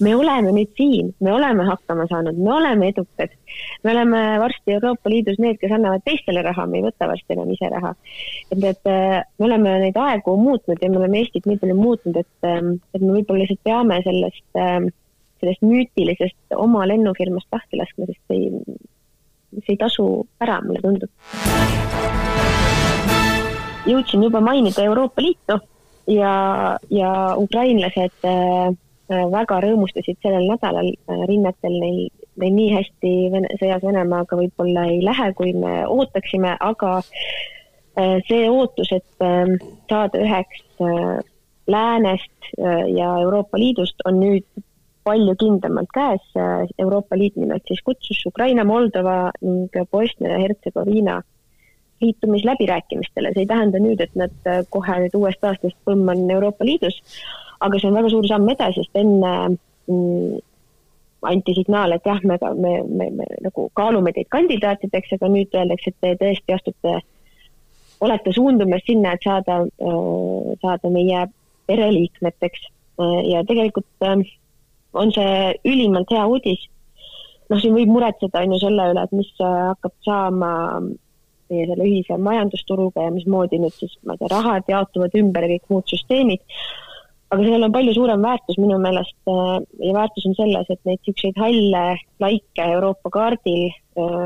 [0.00, 3.34] me oleme nüüd siin, me oleme hakkama saanud, me oleme edukad.
[3.84, 7.50] me oleme varsti Euroopa Liidus need, kes annavad teistele raha, me ei võta varsti enam
[7.52, 7.94] ise raha.
[8.50, 12.16] et, et äh, me oleme neid aegu muutnud ja me oleme Eestit nii palju muutnud,
[12.16, 14.88] et, ähm, et me võib-olla lihtsalt peame sellest, ähm,
[15.42, 18.78] sellest müütilisest oma lennufirmast lahti laskma, sest see ei,
[19.60, 20.08] see ei tasu
[20.42, 21.10] ära, mulle tundub.
[23.86, 25.58] jõudsin juba mainida Euroopa Liitu
[26.06, 26.32] ja,
[26.90, 28.70] ja ukrainlased Äh,
[29.32, 32.02] väga rõõmustasid sellel nädalal äh, rinnetel neil,
[32.40, 38.48] neil nii hästi Vene, sõjas Venemaaga võib-olla ei lähe, kui me ootaksime, aga äh, see
[38.50, 39.56] ootus, et ähm,
[39.90, 40.64] saada üheks
[41.70, 44.42] läänest ja Euroopa Liidust on nüüd
[45.06, 46.24] palju kindlamalt käes.
[46.78, 51.20] Euroopa Liit nimelt siis kutsus Ukraina, Moldova ning Bosnia ja Hertsegoviina
[52.02, 56.98] liitumisläbirääkimistele, see ei tähenda nüüd, et nad kohe nüüd uuest aastast põmm on Euroopa Liidus,
[57.62, 60.40] aga see on väga suur samm edasi, sest enne mm,
[61.30, 65.92] anti signaal, et jah, me, me, me, me nagu kaalume teid kandidaatideks, aga nüüd öeldakse,
[65.92, 66.96] et te tõesti astute,
[68.02, 69.60] olete suundumas sinna, et saada,
[70.64, 71.26] saada meie
[71.70, 72.66] pereliikmeteks
[73.30, 73.86] ja tegelikult
[74.92, 76.66] on see ülimalt hea uudis.
[77.50, 80.52] noh, siin võib muretseda, on ju, selle üle, et mis hakkab saama
[81.52, 85.58] meie selle ühise majandusturuga ja mismoodi nüüd siis, ma ei tea, rahad jaotuvad ümber ja
[85.58, 86.40] kõik muud süsteemid
[87.32, 91.00] aga sellel on palju suurem väärtus minu meelest äh, ja väärtus on selles, et neid
[91.00, 91.84] niisuguseid halle
[92.20, 94.16] laike Euroopa kaardil äh,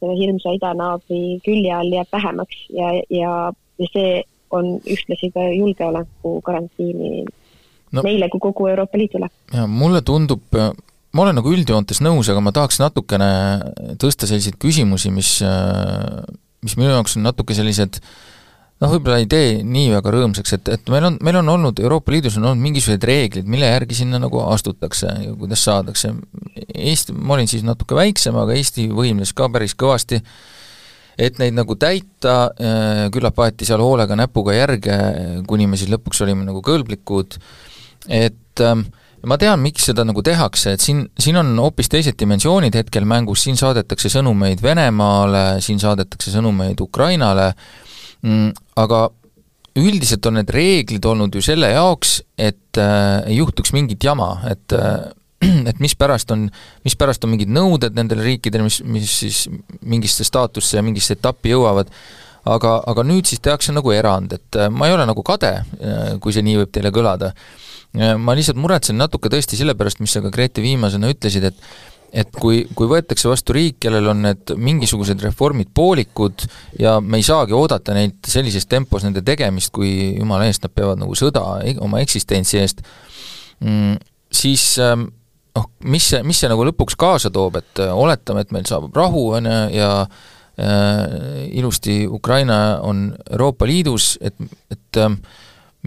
[0.00, 3.34] selle hirmsa idanaabri külje all jääb vähemaks ja, ja,
[3.78, 9.30] ja see on ühtlasi ka julgeoleku garantiini no, meile kui kogu Euroopa Liidule.
[9.54, 13.30] ja mulle tundub, ma olen nagu üldjoontes nõus, aga ma tahaks natukene
[14.02, 15.36] tõsta selliseid küsimusi, mis,
[16.66, 18.10] mis minu jaoks on natuke sellised äh,
[18.80, 22.14] noh, võib-olla ei tee nii väga rõõmsaks, et, et meil on, meil on olnud, Euroopa
[22.14, 26.14] Liidus on olnud mingisugused reeglid, mille järgi sinna nagu astutakse ja kuidas saadakse.
[26.74, 30.22] Eesti, ma olin siis natuke väiksem, aga Eesti võimles ka päris kõvasti,
[31.20, 34.96] et neid nagu täita, äh, küllap aeti seal hoolega näpuga järge,
[35.48, 37.36] kuni me siis lõpuks olime nagu kõlblikud,
[38.08, 38.86] et ähm,
[39.28, 43.44] ma tean, miks seda nagu tehakse, et siin, siin on hoopis teised dimensioonid hetkel mängus,
[43.44, 47.50] siin saadetakse sõnumeid Venemaale, siin saadetakse sõnumeid Ukrainale,
[48.76, 49.08] aga
[49.78, 54.74] üldiselt on need reeglid olnud ju selle jaoks, et äh, ei juhtuks mingit jama, et
[54.76, 55.10] äh,
[55.70, 56.48] et mispärast on,
[56.84, 59.44] mispärast on mingid nõuded nendele riikidele, mis, mis siis
[59.80, 61.92] mingisse staatusse ja mingisse etappi jõuavad,
[62.50, 65.54] aga, aga nüüd siis tehakse nagu erand, et äh, ma ei ole nagu kade,
[66.20, 67.34] kui see nii võib teile kõlada.
[67.90, 71.56] Ma lihtsalt muretsen natuke tõesti selle pärast, mis sa ka Grete viimasena ütlesid, et
[72.12, 76.44] et kui, kui võetakse vastu riik, kellel on need mingisugused reformid poolikud
[76.80, 81.00] ja me ei saagi oodata neilt sellises tempos nende tegemist, kui jumala eest nad peavad
[81.02, 82.82] nagu sõda e-, oma eksistentsi eest,
[83.62, 84.00] mm,
[84.40, 85.06] siis ähm,
[85.56, 88.96] noh, mis see, mis see nagu lõpuks kaasa toob, et äh, oletame, et meil saabub
[88.96, 94.36] rahu, on ju, ja äh, ilusti Ukraina on Euroopa Liidus, et,
[94.70, 95.14] et äh,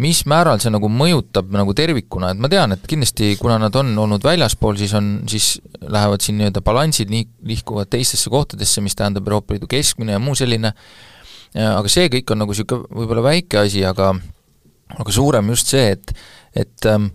[0.01, 3.91] mis määral see nagu mõjutab nagu tervikuna, et ma tean, et kindlasti kuna nad on
[4.05, 9.27] olnud väljaspool, siis on, siis lähevad siin nii-öelda balansid nii, nihkuvad teistesse kohtadesse, mis tähendab
[9.29, 10.73] Euroopa Liidu keskmine ja muu selline,
[11.53, 14.15] aga see kõik on nagu niisugune võib-olla väike asi, aga
[14.93, 16.13] aga suurem just see, et,
[16.57, 17.11] et ähm,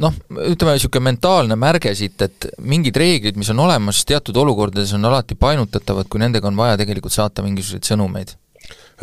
[0.00, 0.16] noh,
[0.48, 5.36] ütleme niisugune mentaalne märge siit, et mingid reeglid, mis on olemas, teatud olukordades on alati
[5.36, 8.36] painutatavad, kui nendega on vaja tegelikult saata mingisuguseid sõnumeid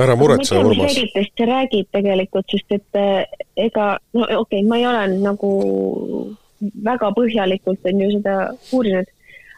[0.05, 0.93] ära muretse, Urmas.
[0.93, 5.53] reeglitest see räägib tegelikult, sest et eh, ega no okei okay,, ma ei ole nagu
[6.89, 8.35] väga põhjalikult on ju seda
[8.75, 9.07] uurinud,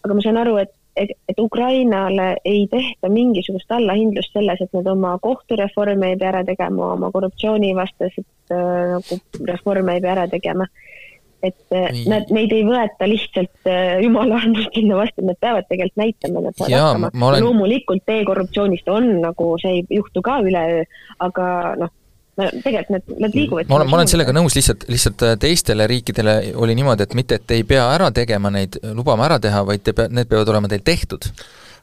[0.03, 5.15] aga ma saan aru, et, et, Ukrainale ei tehta mingisugust allahindlust selles, et nad oma
[5.23, 10.67] kohtureforme ei pea ära tegema, oma korruptsioonivastased äh, nagu reforme ei pea ära tegema
[11.41, 12.03] et äh, Nii.
[12.11, 16.59] nad, neid ei võeta lihtsalt äh, jumala armust sinna vastu, nad peavad tegelikult näitama, nad
[16.59, 17.11] saavad hakkama.
[17.29, 17.47] Olen...
[17.47, 20.83] loomulikult tee korruptsioonist on nagu, see ei juhtu ka üleöö,
[21.25, 21.47] aga
[21.81, 21.93] noh,
[22.37, 26.37] tegelikult nad, nad liiguvad ma olen, ma olen sellega nõus, lihtsalt, lihtsalt äh, teistele riikidele
[26.61, 29.95] oli niimoodi, et mitte, et ei pea ära tegema neid, lubama ära teha, vaid te
[29.97, 31.27] pea, need peavad olema teil tehtud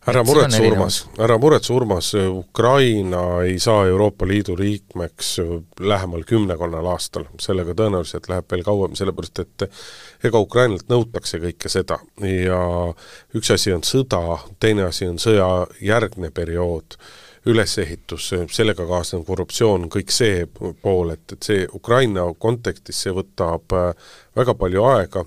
[0.08, 5.34] ära muretse, Urmas, ära muretse, Urmas, Ukraina ei saa Euroopa Liidu liikmeks
[5.80, 9.68] lähemal kümnekonnal aastal, sellega tõenäoliselt läheb veel kauem, sellepärast et
[10.28, 12.00] ega Ukrainalt nõutakse kõike seda.
[12.24, 12.60] Ja
[13.36, 16.98] üks asi on sõda, teine asi on sõjajärgne periood,
[17.46, 20.46] ülesehitus, sellega kaasnev korruptsioon, kõik see
[20.82, 23.74] pool, et, et see Ukraina kontekstis, see võtab
[24.38, 25.24] väga palju aega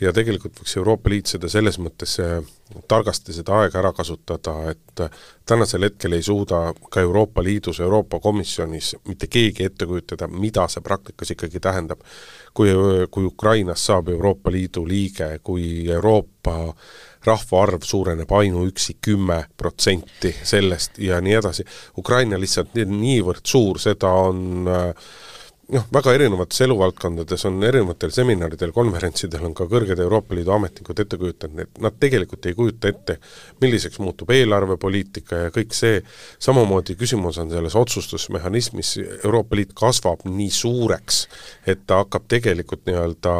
[0.00, 2.38] ja tegelikult võiks Euroopa Liit seda selles mõttes äh,
[2.90, 8.20] targasti seda aega ära kasutada, et äh, tänasel hetkel ei suuda ka Euroopa Liidus, Euroopa
[8.22, 12.02] Komisjonis mitte keegi ette kujutada, mida see praktikas ikkagi tähendab.
[12.54, 12.72] kui,
[13.10, 16.74] kui Ukrainast saab Euroopa Liidu liige, kui Euroopa
[17.24, 21.64] rahvaarv suureneb ainuüksi kümme protsenti sellest ja nii edasi,
[21.98, 25.08] Ukraina lihtsalt niivõrd suur, seda on äh,
[25.74, 31.18] noh, väga erinevates eluvaldkondades on erinevatel seminaridel, konverentsidel on ka kõrged Euroopa Liidu ametnikud ette
[31.20, 33.18] kujutanud, et nad tegelikult ei kujuta ette,
[33.60, 36.00] milliseks muutub eelarvepoliitika ja kõik see,
[36.40, 41.20] samamoodi küsimus on selles otsustusmehhanismis, Euroopa Liit kasvab nii suureks,
[41.68, 43.34] et ta hakkab tegelikult nii-öelda,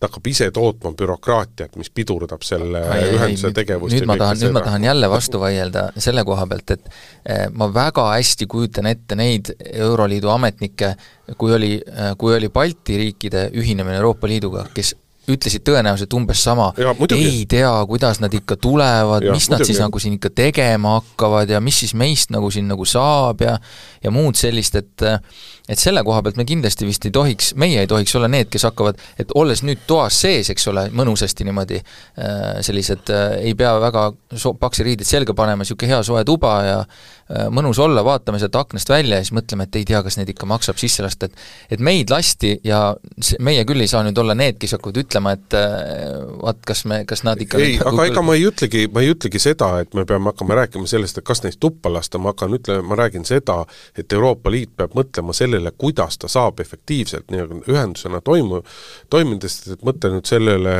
[0.00, 4.56] ta hakkab ise tootma bürokraatiat, mis pidurdab selle ai, ühenduse tegevust nüüd ma tahan, nüüd
[4.58, 9.18] ma tahan jälle vastu vaielda selle koha pealt, et eh, ma väga hästi kujutan ette
[9.18, 10.94] neid Euroliidu ametnikke,
[11.38, 11.76] kui oli,
[12.18, 14.94] kui oli Balti riikide ühinemine Euroopa Liiduga, kes
[15.30, 16.70] ütlesid tõenäoliselt umbes sama,
[17.14, 19.52] ei tea, kuidas nad ikka tulevad, mis muidugi.
[19.52, 23.44] nad siis nagu siin ikka tegema hakkavad ja mis siis meist nagu siin nagu saab
[23.44, 23.58] ja
[24.02, 25.04] ja muud sellist, et
[25.70, 28.66] et selle koha pealt me kindlasti vist ei tohiks, meie ei tohiks olla need, kes
[28.66, 33.76] hakkavad, et olles nüüd toas sees, eks ole, mõnusasti niimoodi äh, sellised, äh, ei pea
[33.82, 38.40] väga so-, paksi riideid selga panema, niisugune hea soe tuba ja äh, mõnus olla, vaatame
[38.42, 41.30] sealt aknast välja ja siis mõtleme, et ei tea, kas neid ikka maksab sisse lasta,
[41.30, 42.80] et et meid lasti ja
[43.38, 45.54] meie küll ei saa nüüd olla need, kes hakkavad ütlema, et
[46.40, 49.40] vaat kas me, kas nad ikka ei, aga ega ma ei ütlegi, ma ei ütlegi
[49.42, 52.86] seda, et me peame hakkama rääkima sellest, et kas neist tuppa lasta, ma hakkan ütlema,
[52.90, 53.60] ma räägin seda,
[53.98, 58.62] et Euroopa Liit peab mõtlema sellele, sellele, kuidas ta saab efektiivselt nii-öelda ühendusena toimu,
[59.10, 60.74] toimida, sest et mõtle nüüd sellele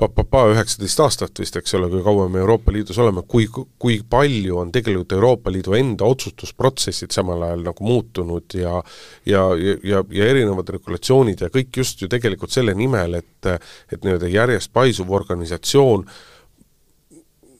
[0.00, 4.56] pa-pa-pa üheksateist aastat vist, eks ole, kui kaua me Euroopa Liidus oleme, kui, kui palju
[4.62, 8.78] on tegelikult Euroopa Liidu enda otsustusprotsessid samal ajal nagu muutunud ja
[9.26, 13.26] ja, ja, ja, ja erinevad regulatsioonid ja kõik just ju tegelikult selle nimel, et
[13.92, 16.06] et nii-öelda järjest paisuv organisatsioon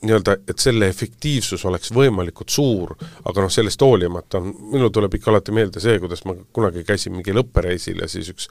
[0.03, 2.95] nii-öelda, et selle efektiivsus oleks võimalikult suur,
[3.29, 7.17] aga noh, sellest hoolimata on, minul tuleb ikka alati meelde see, kuidas ma kunagi käisin
[7.17, 8.49] mingil õppereisil ja siis üks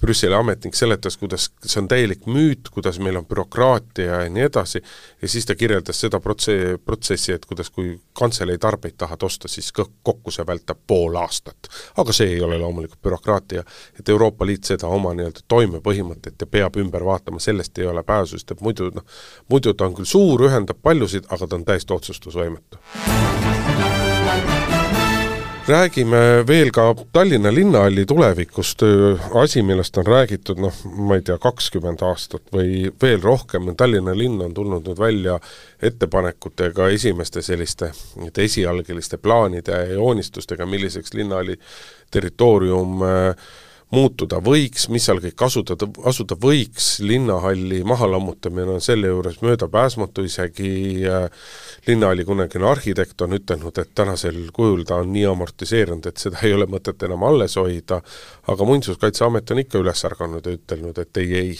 [0.00, 4.82] Brüsseli ametnik seletas, kuidas see on täielik müüt, kuidas meil on bürokraatia ja nii edasi,
[5.22, 9.72] ja siis ta kirjeldas seda protse-, protsessi, et kuidas, kui kantselei tarbeid tahad osta, siis
[9.72, 11.70] kokku see vältab pool aastat.
[11.96, 13.64] aga see ei ole loomulikult bürokraatia,
[13.98, 18.36] et Euroopa Liit seda oma nii-öelda toimepõhimõtet ja peab ümber vaatama, sellest ei ole pääsu,
[18.36, 19.04] sest et muidu noh,
[19.48, 23.55] muidu ta on küll suur, ühendab paljusid, aga ta on täiesti otsustusvõimetu
[25.68, 28.82] räägime veel ka Tallinna linnahalli tulevikust,
[29.34, 34.40] asi, millest on räägitud noh, ma ei tea, kakskümmend aastat või veel rohkem, Tallinna linn
[34.44, 35.38] on tulnud nüüd välja
[35.82, 37.90] ettepanekutega esimeste selliste
[38.38, 41.58] esialgeliste plaanide ja joonistustega, milliseks linnahalli
[42.14, 43.48] territoorium äh,
[43.94, 50.70] muutuda võiks, mis seal kõik asutada, asuda võiks, linnahalli mahalammutamine on selle juures möödapääsmatu, isegi
[51.06, 51.28] äh,
[51.86, 56.56] linnahalli kunagine arhitekt on ütelnud, et tänasel kujul ta on nii amortiseerunud, et seda ei
[56.56, 58.00] ole mõtet enam alles hoida,
[58.50, 61.54] aga Muinsuskaitseamet on ikka üles ärganud ja ütelnud, et ei, ei,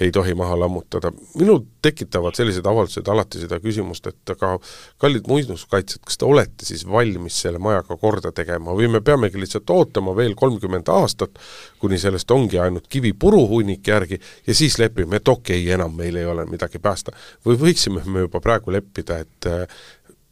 [0.00, 1.12] ei tohi maha lammutada.
[1.34, 4.54] minul tekitavad sellised avaldused alati seda küsimust, et aga
[5.00, 9.70] kallid muinsuskaitsjad, kas te olete siis valmis selle majaga korda tegema või me peamegi lihtsalt
[9.70, 11.38] ootama veel kolmkümmend aastat,
[11.78, 16.16] kuni sellest ongi ainult kivipuru hunnik järgi ja siis lepime, et okei okay,, enam meil
[16.16, 17.12] ei ole midagi päästa.
[17.46, 19.50] või võiksime me juba praegu leppida, et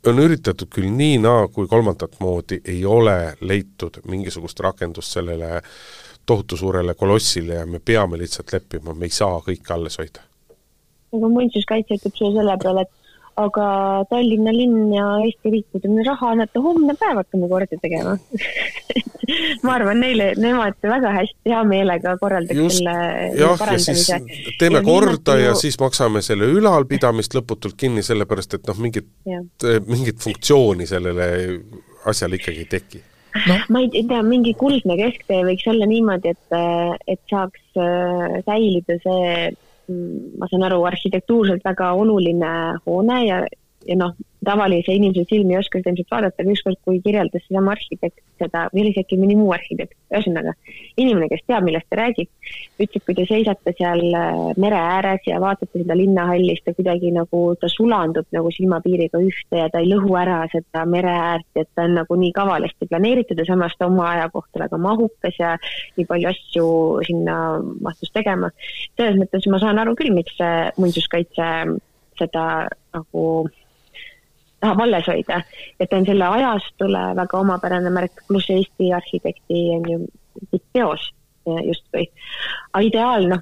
[0.07, 5.63] on üritatud küll nii-naa kui kolmandat moodi, ei ole leitud mingisugust rakendust sellele
[6.29, 10.25] tohutu suurele kolossile ja me peame lihtsalt leppima, me ei saa kõike alles hoida.
[11.17, 12.95] aga muinsuskaitse ütleb sulle selle peale, et
[13.39, 13.67] aga
[14.11, 18.17] Tallinna linn ja Eesti riik, kui te meile raha annate, homne päev hakkame korda tegema.
[19.65, 22.95] Ma arvan, neile, nemad väga hästi, hea meelega korraldaks selle
[23.37, 24.07] jah, ja siis
[24.61, 25.59] teeme ja korda ja ju...
[25.61, 29.11] siis maksame selle ülalpidamist lõputult kinni, sellepärast et noh, mingit,
[29.87, 31.29] mingit funktsiooni sellele
[32.09, 33.57] asjale ikkagi ei teki no.
[33.69, 36.59] ma ei tea, mingi kuldne kesktee võiks olla niimoodi, et,
[37.15, 39.49] et saaks äh, säilida see,
[39.91, 42.53] mm, ma saan aru, arhitektuurselt väga oluline
[42.87, 43.43] hoone ja,
[43.87, 44.15] ja noh,
[44.45, 48.67] tavalise inimese silmi ei oska seda ilmselt vaadata, aga ükskord, kui kirjeldas seesama arhitekt seda,
[48.73, 50.55] või oli see äkki mõni muu arhitekt, ühesõnaga
[51.01, 52.31] inimene, kes teab, millest ta räägib,
[52.85, 57.43] ütleb, kui te seisate seal äh, mere ääres ja vaatate seda linnahallist ja kuidagi nagu
[57.61, 61.89] ta sulandub nagu silmapiiriga ühte ja ta ei lõhu ära seda mere äärt, et ta
[61.89, 65.57] on nagu nii kavalasti planeeritud ja samas ta oma aja kohta väga mahukas ja
[65.99, 66.69] nii palju asju
[67.11, 67.39] sinna
[67.83, 68.53] mahtus tegema.
[68.97, 70.39] selles mõttes ma saan aru küll, miks
[70.79, 71.49] muinsuskaitse
[72.19, 72.45] seda
[72.95, 73.25] nagu
[74.61, 75.43] tahab alles hoida,
[75.81, 81.11] et on selle ajastule väga omapärane märk, pluss Eesti arhitekti on ju teos
[81.47, 82.09] justkui.
[82.73, 83.41] aga ideaal, noh,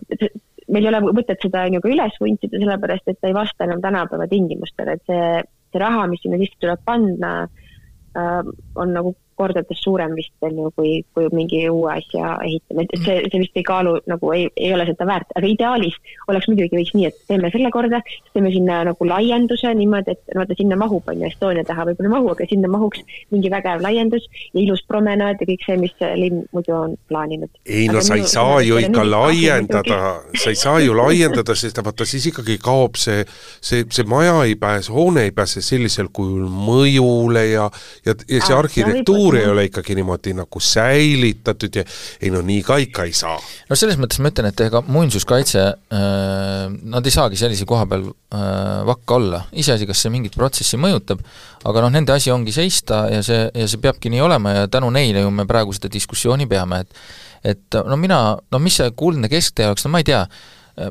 [0.72, 3.66] meil ei ole mõtet seda on ju ka üles vuntida, sellepärast et ta ei vasta
[3.66, 5.31] enam tänapäeva tingimustele, et see,
[5.72, 10.70] see raha, mis sinna sisse tuleb panna äh,, on nagu kordades suurem vist on ju,
[10.77, 14.72] kui, kui mingi uue asja ehitamine, et see, see vist ei kaalu nagu ei, ei
[14.75, 15.96] ole seda väärt, aga ideaalis
[16.31, 18.01] oleks muidugi võiks nii, et teeme selle korda,
[18.33, 22.14] teeme sinna nagu laienduse niimoodi, et vaata sinna mahub, on ju, Estonia taha võib-olla ei
[22.14, 23.03] mahu, aga sinna mahuks
[23.35, 27.53] mingi vägev laiendus ja ilus promenaad ja kõik see, mis linn muidu on plaaninud.
[27.66, 30.01] ei no aga sa ei saa ju ikka laiendada,
[30.37, 33.25] sa ei saa ju laiendada, sest vaata siis ikkagi kaob see,
[33.61, 37.68] see, see maja ei pääse, hoone ei pääse sellisel kujul mõjule ja,
[38.07, 41.85] ja, ja see arhitektuur kultuur ei ole ikkagi niimoodi nagu säilitatud ja
[42.23, 43.37] ei no nii ka ikka ei saa.
[43.69, 48.07] no selles mõttes ma ütlen, et ega muinsuskaitse äh,, nad ei saagi sellise koha peal
[48.07, 51.23] äh, vakka olla, iseasi, kas see mingit protsessi mõjutab,
[51.67, 54.91] aga noh, nende asi ongi seista ja see, ja see peabki nii olema ja tänu
[54.95, 57.01] neile ju me praegu seda diskussiooni peame, et
[57.47, 58.21] et no mina,
[58.53, 60.25] no mis see kuldne kesktee oleks, no ma ei tea,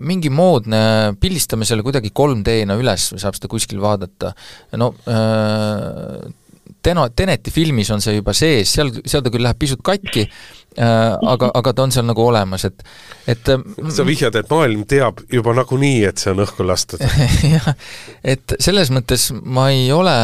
[0.02, 0.78] mingi moodne,
[1.22, 4.32] pildistame selle kuidagi 3D-na üles, saab seda kuskil vaadata,
[4.80, 6.32] no äh,
[6.86, 11.16] Teno, Teneti filmis on see juba sees, seal, seal ta küll läheb pisut katki äh,,
[11.16, 12.84] aga, aga ta on seal nagu olemas, et,
[13.32, 13.64] et äh,
[13.96, 17.02] sa vihjad, et maailm teab juba nagunii, et see on õhku lastud.
[17.56, 17.72] Jah,
[18.36, 20.16] et selles mõttes ma ei ole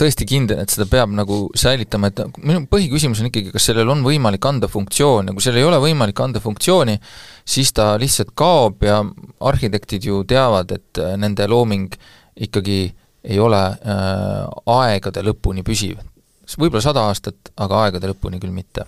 [0.00, 4.04] tõesti kindel, et seda peab nagu säilitama, et minu põhiküsimus on ikkagi, kas sellel on
[4.06, 6.98] võimalik anda funktsiooni ja kui seal ei ole võimalik anda funktsiooni,
[7.48, 9.00] siis ta lihtsalt kaob ja
[9.40, 11.94] arhitektid ju teavad, et nende looming
[12.42, 12.90] ikkagi
[13.24, 16.00] ei ole äh, aegade lõpuni püsiv.
[16.58, 18.84] võib-olla sada aastat, aga aegade lõpuni küll mitte.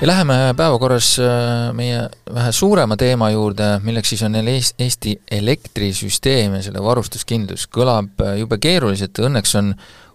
[0.00, 6.62] ja läheme päevakorras äh, meie vähe suurema teema juurde, milleks siis on Eesti elektrisüsteem ja
[6.62, 7.68] selle varustuskindlus.
[7.68, 9.74] kõlab äh, jube keeruliselt, õnneks on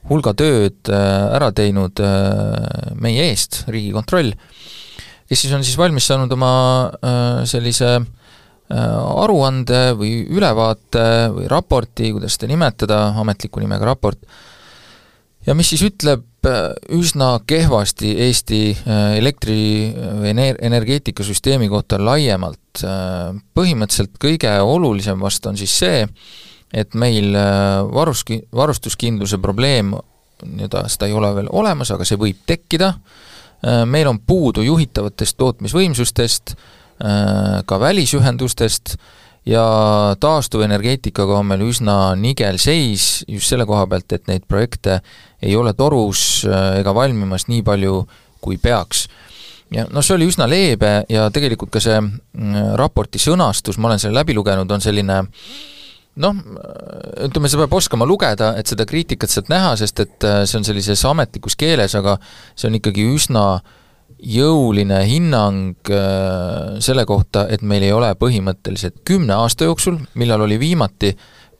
[0.10, 2.02] hulga tööd äh, ära teinud
[3.00, 4.34] meie eest Riigikontroll,
[5.30, 6.54] kes siis on siis valmis saanud oma
[7.46, 8.08] sellise äh,
[8.70, 14.20] aruande või ülevaate või raporti, kuidas seda nimetada, ametliku nimega raport,
[15.48, 22.84] ja mis siis ütleb äh, üsna kehvasti Eesti äh, elektri- või ener-, energeetikasüsteemi kohta laiemalt.
[23.58, 26.06] Põhimõtteliselt kõige olulisem vast on siis see,
[26.70, 27.34] et meil
[27.90, 29.96] varuski-, varustuskindluse probleem,
[30.46, 32.94] nii-öelda seda ei ole veel olemas, aga see võib tekkida,
[33.90, 38.98] meil on puudu juhitavatest tootmisvõimsustest, Äh, ka välisühendustest
[39.50, 39.64] ja
[40.20, 45.00] taastuvenergeetikaga on meil üsna nigel seis just selle koha pealt, et neid projekte
[45.42, 48.04] ei ole torus äh, ega valmimas nii palju,
[48.44, 49.08] kui peaks.
[49.74, 54.02] ja noh, see oli üsna leebe ja tegelikult ka see mm, raporti sõnastus, ma olen
[54.02, 55.20] selle läbi lugenud, on selline
[56.20, 56.40] noh,
[57.26, 60.68] ütleme, sa pead oskama lugeda, et seda kriitikat sealt näha, sest et äh, see on
[60.68, 62.18] sellises ametlikus keeles, aga
[62.56, 63.76] see on ikkagi üsna äh,
[64.20, 70.60] jõuline hinnang äh, selle kohta, et meil ei ole põhimõtteliselt kümne aasta jooksul, millal oli
[70.60, 71.14] viimati,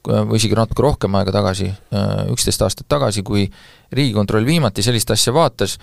[0.06, 3.46] või isegi natuke rohkem aega tagasi, äh, üksteist aastat tagasi, kui
[3.92, 5.78] Riigikontroll viimati sellist asja vaatas,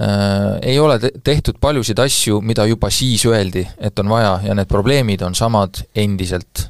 [0.00, 4.68] äh, ei ole tehtud paljusid asju, mida juba siis öeldi, et on vaja ja need
[4.68, 6.68] probleemid on samad endiselt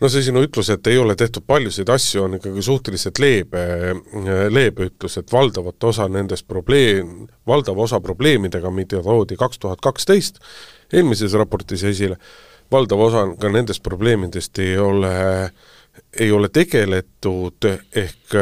[0.00, 3.62] no see sinu ütlus, et ei ole tehtud paljusid asju, on ikkagi suhteliselt leebe,
[4.52, 10.42] leebe ütlus, et valdavat osa nendest probleem, valdava osa probleemidega, mida toodi kaks tuhat kaksteist
[10.92, 12.18] eelmises raportis esile,
[12.72, 15.14] valdav osa ka nendest probleemidest ei ole,
[16.20, 18.36] ei ole tegeletud, ehk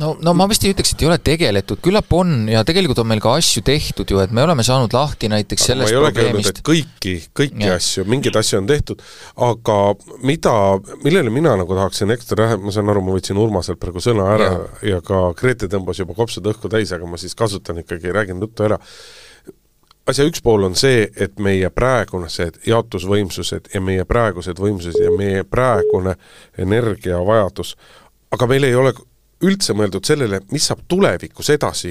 [0.00, 3.08] no, no ma vist ei ütleks, et ei ole tegeletud, küllap on ja tegelikult on
[3.10, 6.62] meil ka asju tehtud ju, et me oleme saanud lahti näiteks aga sellest probleemist.
[6.66, 7.76] kõiki, kõiki ja.
[7.80, 9.04] asju, mingeid asju on tehtud,
[9.48, 9.78] aga
[10.26, 10.54] mida,
[11.04, 14.64] millele mina nagu tahaksin ekstra, ma saan aru, ma võtsin Urmaselt praegu sõna ära ja,
[14.94, 18.68] ja ka Grete tõmbas juba kopsud õhku täis, aga ma siis kasutan ikkagi, räägin juttu
[18.68, 18.80] ära
[20.06, 25.42] asja üks pool on see, et meie praegused jaotusvõimsused ja meie praegused võimsused ja meie
[25.42, 26.14] praegune
[26.62, 27.74] energiavajadus,
[28.34, 28.94] aga meil ei ole
[29.44, 31.90] üldse mõeldud sellele, mis saab tulevikus edasi,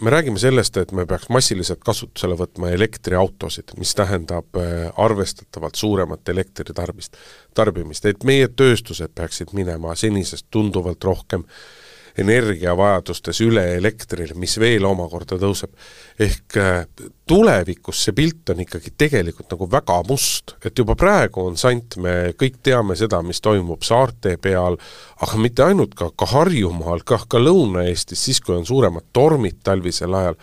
[0.00, 4.56] me räägime sellest, et me peaks massiliselt kasutusele võtma elektriautosid, mis tähendab
[4.96, 7.20] arvestatavalt suuremat elektritarbist,
[7.54, 11.79] tarbimist, et meie tööstused peaksid minema senisest tunduvalt rohkem äh,
[12.20, 15.72] energiavajadustes üle elektrile, mis veel omakorda tõuseb.
[16.20, 16.86] ehk äh,
[17.26, 22.32] tulevikus see pilt on ikkagi tegelikult nagu väga must, et juba praegu on sant, me
[22.38, 24.78] kõik teame seda, mis toimub saarte peal,
[25.20, 30.14] aga mitte ainult, ka, ka Harjumaal, kah ka Lõuna-Eestis, siis kui on suuremad tormid talvisel
[30.14, 30.40] ajal,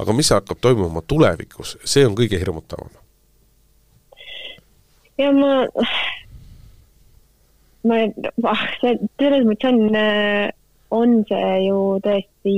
[0.00, 2.90] aga mis hakkab toimuma tulevikus, see on kõige hirmutavam.
[5.20, 5.66] ja ma
[7.86, 8.00] ma,
[8.50, 10.50] ah, see selles mõttes on äh,
[10.90, 12.54] on see ju tõesti,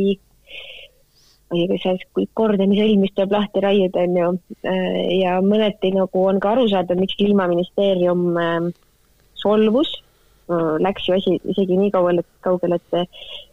[1.53, 4.31] oi, kui see kordamise mis tuleb lahti raiuda, on ju,
[4.65, 8.73] äh, ja mõneti nagu on ka aru saada, miks Kliimaministeerium ähm,
[9.43, 9.93] solvus,
[10.49, 13.09] äh, läks ju asi isegi nii kaugele, kaugele, et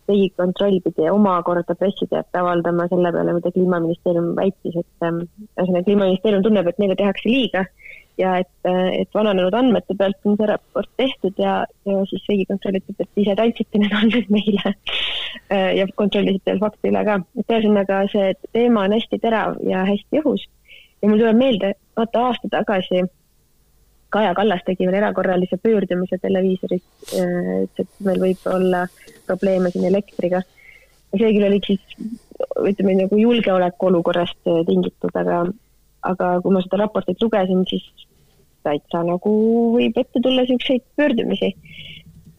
[0.10, 6.82] Riigikontroll pidi omakorda pressiteate avaldama selle peale, mida Kliimaministeerium väitis, et ühesõnaga Kliimaministeerium tunneb, et
[6.82, 7.68] neile tehakse liiga
[8.20, 13.04] ja et, et vananenud andmete pealt on see raport tehtud ja, ja siis Riigikontroll ütleb,
[13.06, 14.74] et ise te andsite need andmed meile
[15.80, 17.20] ja kontrollisite veel fakte üle ka.
[17.40, 20.44] et ühesõnaga see teema on hästi terav ja hästi õhus.
[21.02, 23.08] ja mul tuleb meelde, vaata aasta tagasi
[24.10, 26.82] Kaja Kallas tegi veel erakorralise pöördumise televiisoris,
[27.14, 28.88] ütles, et meil võib olla
[29.28, 30.42] probleeme siin elektriga.
[31.14, 31.98] ja see küll oli siis
[32.66, 35.44] ütleme nagu julgeolekuolukorrast tingitud, aga
[36.08, 38.08] aga kui ma seda raportit lugesin, siis
[38.68, 39.36] täitsa nagu
[39.76, 41.54] võib ette tulla niisuguseid pöördumisi.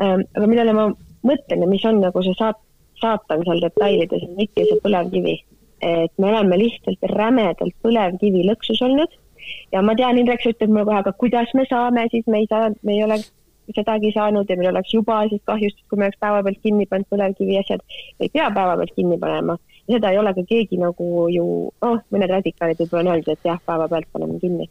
[0.01, 0.91] Ähm, aga millele ma
[1.27, 2.63] mõtlen ja mis on nagu see saat-,
[3.01, 5.39] saatan seal detailides, on ikka see põlevkivi.
[5.81, 9.15] et me oleme lihtsalt rämedalt põlevkivi lõksus olnud
[9.73, 12.49] ja ma tean, Indrek, sa ütled mulle kohe, aga kuidas me saame, siis me ei
[12.51, 13.17] saa, me ei ole
[13.75, 17.59] sedagi saanud ja meil oleks juba siis kahjustus, kui me oleks päevapealt kinni pannud põlevkivi
[17.61, 17.83] asjad,
[18.21, 19.57] ei pea päevapealt kinni panema.
[19.89, 21.47] ja seda ei ole ka keegi nagu ju,
[21.87, 24.69] noh, mõned radikaalid võib-olla on öelnud, et jah, päevapealt paneme kinni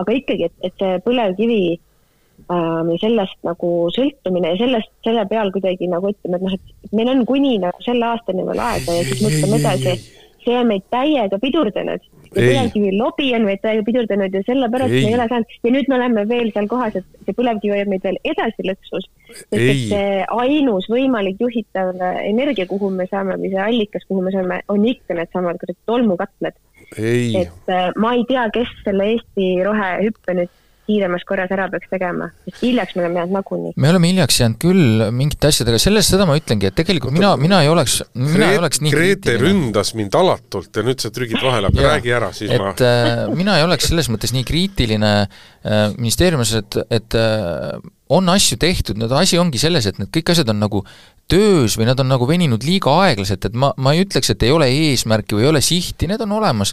[0.00, 5.90] aga ikkagi, et, et see põlevkivi ähm, sellest nagu sõltumine ja sellest, selle peal kuidagi
[5.90, 9.22] nagu ütleme, et noh, et meil on kuni nagu selle aastani veel aega ja siis
[9.26, 9.98] mõtleme edasi,
[10.44, 15.02] see on meid täiega pidurdanud ja põlevkivi lobi on meid praegu pidurdanud ja sellepärast ei.
[15.02, 17.90] me ei ole saanud ja nüüd me oleme veel seal kohas, et see põlevkivi hoiab
[17.90, 19.08] meid veel edasi lõksus.
[19.30, 21.92] sest et see ainus võimalik juhitav
[22.22, 26.58] energia, kuhu me saame või see allikas, kuhu me saame, on ikka needsamad tolmukatlad.
[26.96, 30.56] Et äh, ma ei tea, kes selle Eesti rohehüppe nüüd
[30.90, 33.72] kiiremas korras ära peaks tegema, sest hiljaks me oleme jäänud nagunii.
[33.76, 37.60] me oleme hiljaks jäänud küll mingite asjadega, sellest, seda ma ütlengi, et tegelikult mina, mina
[37.64, 41.70] ei oleks, mina ei oleks nii Grete ründas mind alatult ja nüüd sa trügid vahele,
[41.70, 45.86] aga räägi ära, siis et, ma äh, mina ei oleks selles mõttes nii kriitiline äh,
[45.96, 47.78] ministeeriumis, et, et äh,
[48.10, 50.82] on asju tehtud, no asi ongi selles, et need kõik asjad on nagu
[51.30, 54.50] töös või nad on nagu veninud liiga aeglaselt, et ma, ma ei ütleks, et ei
[54.50, 56.72] ole eesmärki või ei ole sihti, need on olemas,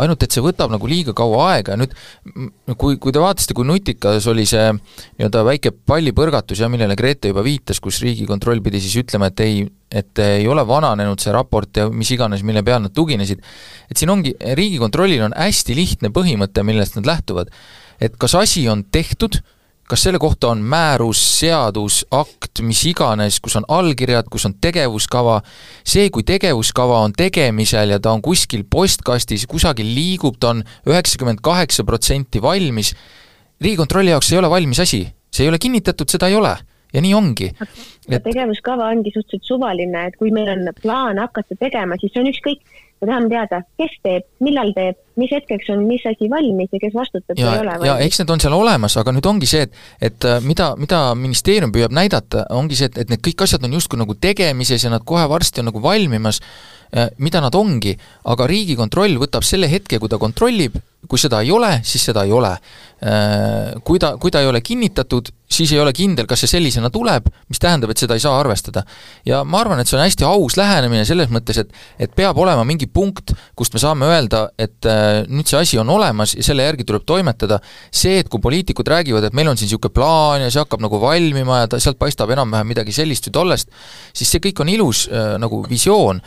[0.00, 1.92] ainult et see võtab nagu liiga kaua aega ja nüüd
[2.80, 7.44] kui, kui te vaatasite, kui nutikas oli see nii-öelda väike pallipõrgatus ja millele Grete juba
[7.44, 9.60] viitas, kus Riigikontroll pidi siis ütlema, et ei,
[9.92, 13.44] et ei ole vananenud see raport ja mis iganes, mille peale nad tuginesid,
[13.92, 17.52] et siin ongi, Riigikontrollil on hästi lihtne põhimõte, millest nad lähtuvad.
[18.00, 19.42] et kas asi on tehtud,
[19.88, 25.38] kas selle kohta on määrus, seadus, akt, mis iganes, kus on allkirjad, kus on tegevuskava,
[25.80, 31.40] see, kui tegevuskava on tegemisel ja ta on kuskil postkastis, kusagil liigub, ta on üheksakümmend
[31.44, 32.94] kaheksa protsenti valmis,
[33.58, 35.00] Riigikontrolli jaoks ei ole valmis asi,
[35.34, 36.52] see ei ole kinnitatud, seda ei ole.
[36.94, 37.48] Ja nii ongi.
[37.58, 38.22] Et...
[38.24, 42.62] tegevuskava ongi suhteliselt suvaline, et kui meil on plaan hakata tegema, siis see on ükskõik,
[43.00, 46.94] me tahame teada, kes teeb, millal teeb, mis hetkeks on mis asi valmis ja kes
[46.96, 47.90] vastutab ja, või ei ole valmis.
[47.90, 51.02] ja eks need on seal olemas, aga nüüd ongi see, et, et äh, mida, mida
[51.18, 54.92] ministeerium püüab näidata, ongi see, et, et need kõik asjad on justkui nagu tegemises ja
[54.94, 56.42] nad kohe varsti on nagu valmimas,
[57.18, 57.92] mida nad ongi,
[58.32, 62.32] aga Riigikontroll võtab selle hetke, kui ta kontrollib, kui seda ei ole, siis seda ei
[62.34, 62.50] ole.
[62.98, 66.90] Äh, kui ta, kui ta ei ole kinnitatud, siis ei ole kindel, kas see sellisena
[66.90, 68.82] tuleb, mis tähendab, et seda ei saa arvestada.
[69.24, 71.70] ja ma arvan, et see on hästi aus lähenemine selles mõttes, et
[72.02, 75.88] et peab olema mingi punkt, kust me saame öelda, et äh, nüüd see asi on
[75.94, 77.60] olemas ja selle järgi tuleb toimetada,
[77.90, 80.98] see, et kui poliitikud räägivad, et meil on siin niisugune plaan ja see hakkab nagu
[81.00, 83.70] valmima ja ta, sealt paistab enam-vähem midagi sellist või tollest,
[84.12, 86.18] siis see kõik on ilus äh, nagu visioon,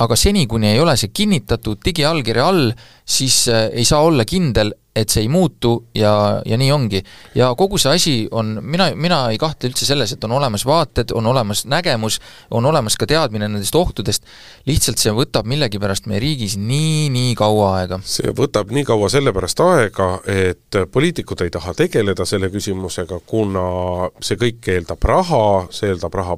[0.00, 2.70] aga seni, kuni ei ole see kinnitatud digiallkirja all,
[3.04, 6.12] siis äh, ei saa olla kindel, et see ei muutu ja,
[6.46, 7.02] ja nii ongi.
[7.34, 11.14] ja kogu see asi on, mina, mina ei kahtle üldse selles, et on olemas vaated,
[11.16, 12.20] on olemas nägemus,
[12.50, 14.26] on olemas ka teadmine nendest ohtudest,
[14.68, 18.00] lihtsalt see võtab millegipärast meie riigis nii-nii kaua aega.
[18.04, 24.38] see võtab nii kaua sellepärast aega, et poliitikud ei taha tegeleda selle küsimusega, kuna see
[24.40, 25.44] kõik eeldab raha,
[25.74, 26.36] see eeldab raha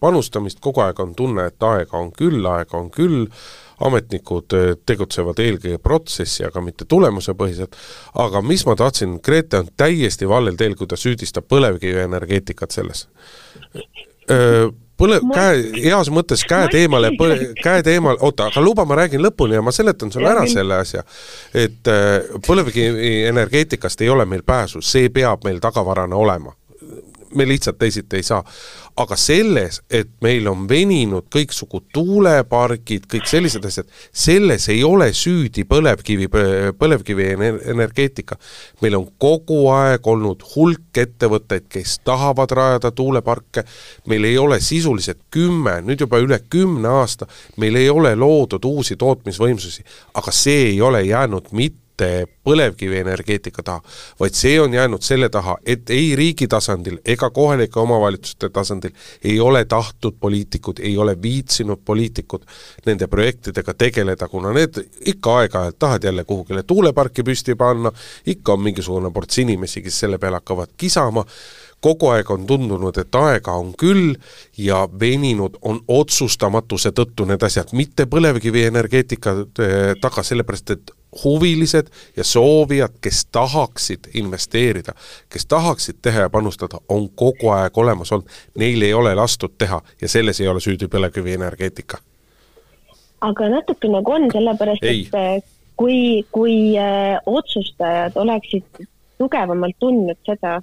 [0.00, 3.26] panustamist, kogu aeg on tunne, et aega on küll, aega on küll,
[3.80, 7.76] ametnikud eh, tegutsevad eelkõige protsessi, aga mitte tulemusepõhiselt,
[8.22, 13.06] aga mis ma tahtsin, Grete on täiesti valel teel, kui ta süüdistab põlevkivienergeetikat selles.
[14.94, 17.10] Põle-, käe, heas mõttes käed eemale,
[17.60, 21.02] käed eemale, oota, aga luba, ma räägin lõpuni ja ma seletan sulle ära selle asja.
[21.54, 21.90] et
[22.46, 26.54] põlevkivienergeetikast ei ole meil pääsu, see peab meil tagavarana olema
[27.34, 28.44] me lihtsalt teisiti ei saa.
[28.96, 35.64] aga selles, et meil on veninud kõiksugu tuulepargid, kõik sellised asjad, selles ei ole süüdi
[35.66, 36.28] põlevkivi,
[36.78, 38.38] põlevkivienergeetika.
[38.82, 43.64] meil on kogu aeg olnud hulk ettevõtteid, kes tahavad rajada tuuleparke,
[44.06, 47.26] meil ei ole sisuliselt kümme, nüüd juba üle kümne aasta,
[47.56, 49.82] meil ei ole loodud uusi tootmisvõimsusi,
[50.14, 53.80] aga see ei ole jäänud mitte mitte põlevkivienergeetika taha,
[54.20, 58.90] vaid see on jäänud selle taha, et ei riigi tasandil ega kohalike omavalitsuste tasandil
[59.24, 62.42] ei ole tahtnud poliitikud, ei ole viitsinud poliitikud
[62.86, 67.92] nende projektidega tegeleda, kuna need ikka aeg-ajalt tahad jälle kuhugile tuuleparki püsti panna,
[68.26, 71.24] ikka on mingisugune ports inimesi, kes selle peale hakkavad kisama,
[71.80, 74.16] kogu aeg on tundunud, et aega on küll
[74.58, 80.94] ja veninud on otsustamatuse tõttu need asjad, mitte põlevkivienergeetika eh, taga, sellepärast et
[81.24, 81.86] huvilised
[82.16, 84.92] ja soovijad, kes tahaksid investeerida,
[85.32, 89.80] kes tahaksid teha ja panustada, on kogu aeg olemas olnud, neil ei ole lastud teha
[90.00, 91.98] ja selles ei ole süüdi põlevkivienergeetika.
[93.20, 95.06] aga natuke nagu on, sellepärast ei.
[95.06, 98.86] et äh, kui, kui äh, otsustajad oleksid
[99.18, 100.58] tugevamalt tundnud seda,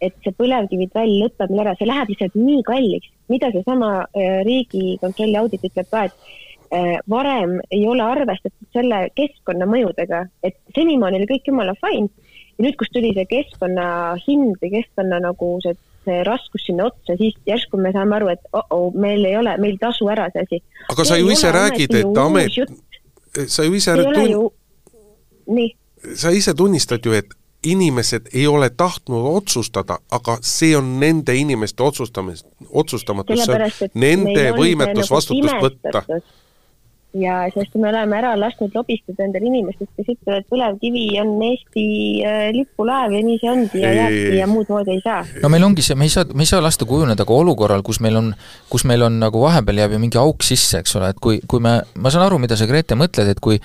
[0.00, 5.38] et see põlevkivitrall lõpeb meil ära, see läheb lihtsalt nii kalliks, mida seesama äh, Riigikontrolli
[5.38, 6.38] audit ütleb ka, et
[7.10, 12.08] varem ei ole arvestatud selle keskkonnamõjudega, et senimaani oli kõik jumala fine.
[12.58, 13.86] Ja nüüd, kus tuli see keskkonna
[14.26, 18.42] hind või keskkonna nagu see, see raskus sinna otsa, siis järsku me saame aru, et
[18.52, 20.62] oh-oh, meil ei ole, meil ei tasu ära see asi.
[20.92, 22.60] aga sa ju ise räägid, et amet,
[23.48, 24.46] sa ju ise tun-, ju...
[25.56, 25.70] nii.
[26.14, 27.32] sa ise tunnistad ju, et
[27.64, 34.46] inimesed ei ole tahtnud otsustada, aga see on nende inimeste otsustamist, otsustamatus, see on nende
[34.56, 36.04] võimetus nagu vastutust võtta
[37.18, 41.84] ja sest me oleme ära lasknud lobistada endale inimestest, kes ütlevad, et põlevkivi on Eesti
[42.22, 45.24] äh, lipulaev ja nii see ongi ja jääbki ja muud moodi ei saa.
[45.42, 48.00] no meil ongi see, me ei saa, me ei saa lasta kujuneda ka olukorral, kus
[48.04, 48.32] meil on,
[48.70, 51.62] kus meil on nagu vahepeal jääb ju mingi auk sisse, eks ole, et kui, kui
[51.64, 53.58] me, ma saan aru, mida sa, Grete, mõtled, et kui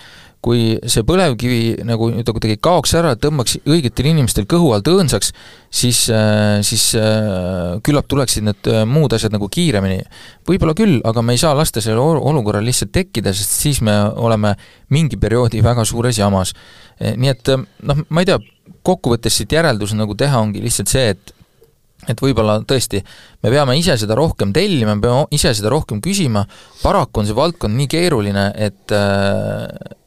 [0.46, 5.32] kui see põlevkivi nagu nüüd kuidagi kaoks ära, tõmbaks õigetel inimestel kõhu alt õõnsaks,
[5.74, 10.04] siis, äh, siis äh, küllap tuleksid need äh, muud asjad nagu kiiremini.
[10.46, 14.54] võib-olla küll, aga me ei saa lasta sellel olukorral lihtsalt tekkida, sest siis me oleme
[14.94, 16.54] mingi perioodi väga suures jamas.
[17.02, 18.38] nii et noh, ma ei tea,
[18.86, 21.34] kokkuvõttes siit järeldus nagu teha ongi lihtsalt see, et
[22.06, 23.00] et võib-olla tõesti,
[23.42, 26.44] me peame ise seda rohkem tellima, me peame ise seda rohkem küsima,
[26.84, 28.94] paraku on see valdkond nii keeruline, et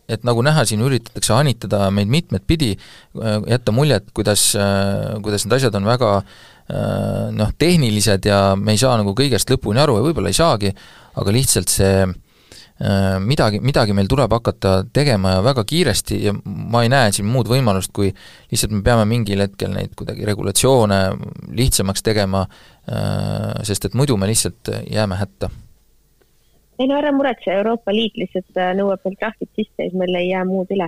[0.08, 2.72] et nagu näha, siin üritatakse hanitada meid mitmet pidi,
[3.20, 8.74] äh, jätta muljet, kuidas, äh, kuidas need asjad on väga äh, noh, tehnilised ja me
[8.74, 10.72] ei saa nagu kõigest lõpuni aru ja võib-olla ei saagi,
[11.18, 12.08] aga lihtsalt see
[13.26, 17.50] midagi, midagi meil tuleb hakata tegema ja väga kiiresti ja ma ei näe siin muud
[17.50, 18.12] võimalust, kui
[18.52, 21.00] lihtsalt me peame mingil hetkel neid kuidagi regulatsioone
[21.58, 22.44] lihtsamaks tegema,
[23.66, 25.50] sest et muidu me lihtsalt jääme hätta
[26.78, 30.14] ei no ära muretse, Euroopa Liit lihtsalt äh, nõuab meil trahvid sisse ja siis meil
[30.18, 30.86] ei jää muud üle.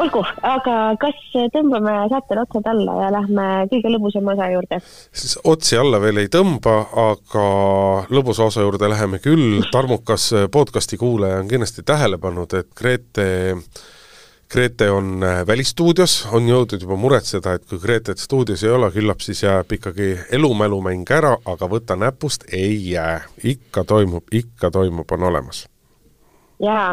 [0.00, 1.16] olgu, aga kas
[1.52, 4.80] tõmbame saatele otsad alla ja lähme kõige lõbusama osa juurde?
[5.22, 7.46] siis otsi alla veel ei tõmba, aga
[8.12, 13.30] lõbusa osa juurde läheme küll, tarmukas podcasti kuulaja on kindlasti tähele pannud, et Grete
[14.52, 19.22] Grete on äh, välistuudios, on jõudnud juba muretseda, et kui Gretet stuudios ei ole, küllap
[19.22, 23.20] siis jääb ikkagi elumälumäng ära, aga võta näpust, ei jää.
[23.46, 25.68] ikka toimub, ikka toimub, on olemas.
[26.58, 26.88] jaa,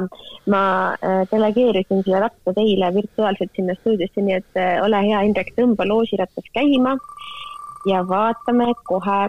[0.53, 0.61] ma
[1.01, 5.89] äh, delegeerisin selle ratta teile virtuaalselt sinna stuudiosse, nii et äh, ole hea, Indrek, tõmba
[5.89, 6.93] loosirattas käima
[7.89, 9.19] ja vaatame kohe,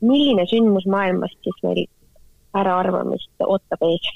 [0.00, 1.84] milline sündmus maailmast siis meil
[2.56, 4.08] äraarvamist ootab ees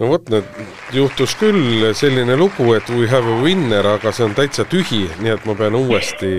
[0.00, 4.34] no vot, nüüd juhtus küll selline lugu, et we have a winner, aga see on
[4.36, 6.30] täitsa tühi, nii et ma pean uuesti,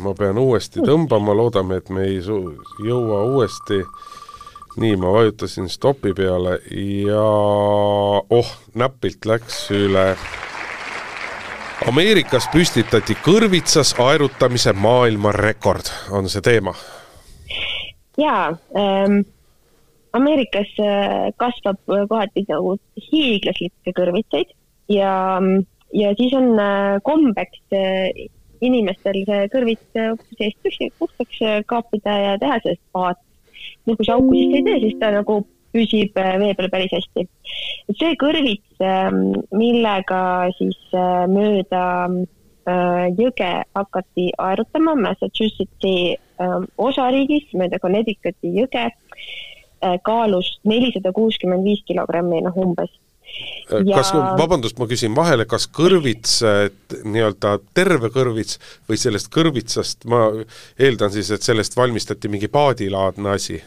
[0.00, 3.84] ma pean uuesti tõmbama, loodame, et me ei jõua uuesti.
[4.74, 6.56] nii, ma vajutasin stopi peale
[7.06, 10.16] ja oh, näpilt läks üle.
[11.86, 16.74] Ameerikas püstitati kõrvitsas aerutamise maailmarekord, on see teema?
[18.18, 19.22] jaa ähm
[20.14, 22.76] Ameerikas äh, kasvab äh, kohati nagu
[23.08, 24.52] hiiglaslikke kõrvitsaid
[24.92, 25.14] ja,
[25.90, 27.74] ja siis on äh, kombeks
[28.64, 29.98] inimestel see kõrvits
[30.38, 33.18] seest tühja, puhtaks kaapida ja teha sellest paat.
[33.86, 35.40] no kui sa auku sisse ei tee, siis ta nagu
[35.74, 37.26] püsib vee peal päris hästi.
[37.98, 40.20] see kõrvits, ähm, millega
[40.60, 40.78] siis
[41.34, 41.84] mööda
[43.18, 48.86] jõge hakati aerutama Massachusettsi ähm, osariigis, mööda Connecticuti jõge
[50.04, 52.92] kaalus nelisada kuuskümmend viis kilogrammi, noh umbes.
[53.72, 53.96] Äh, ja...
[53.96, 56.40] kas, vabandust, ma küsin vahele, kas kõrvits,
[57.04, 60.26] nii-öelda terve kõrvits või sellest kõrvitsast, ma
[60.78, 63.60] eeldan siis, et sellest valmistati mingi paadilaadne asi?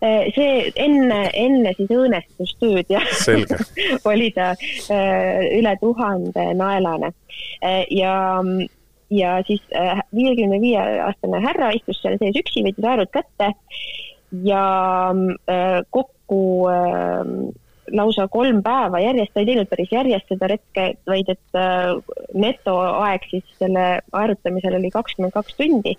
[0.00, 3.04] Äh, see enne, enne siis õõnestustööd jah
[4.10, 4.54] oli ta
[4.94, 7.12] üle tuhande naelane
[7.92, 8.14] ja
[9.12, 9.60] ja siis
[10.16, 13.52] viiekümne viie aastane härra istus seal sees üksi, võttis aerud kätte
[14.42, 15.10] ja
[15.48, 17.52] äh, kokku äh,
[17.92, 21.90] lausa kolm päeva järjest, ta ei teinud päris järjest seda retke, vaid et äh,
[22.34, 25.98] netoaeg siis selle aerutamisel oli kakskümmend kaks tundi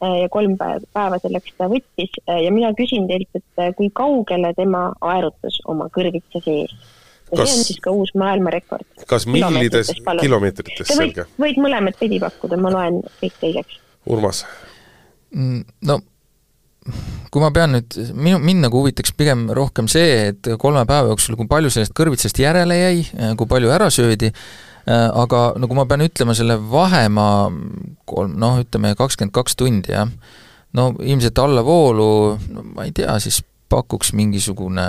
[0.00, 5.58] ja kolm päeva selleks ta võttis ja mina küsin teilt, et kui kaugele tema aerutas
[5.68, 6.72] oma kõrvitsa sees?
[6.72, 9.04] ja kas, see on siis ka uus maailmarekord.
[9.06, 9.92] kas millides
[10.22, 11.26] kilomeetrites, selge?
[11.36, 13.76] võid mõlemat pidi pakkuda, ma loen kõik teiseks.
[14.08, 14.46] Urmas?
[15.36, 16.00] Mm, no
[17.30, 21.36] kui ma pean nüüd, minu, mind nagu huvitaks pigem rohkem see, et kolme päeva jooksul,
[21.38, 23.04] kui palju sellest kõrvitsast järele jäi,
[23.38, 24.32] kui palju ära söödi,
[24.88, 27.50] aga no kui ma pean ütlema selle vahemaa
[28.08, 30.08] kolm, noh, ütleme kakskümmend kaks tundi, jah,
[30.76, 32.10] no ilmselt allavoolu,
[32.54, 34.88] no ma ei tea, siis pakuks mingisugune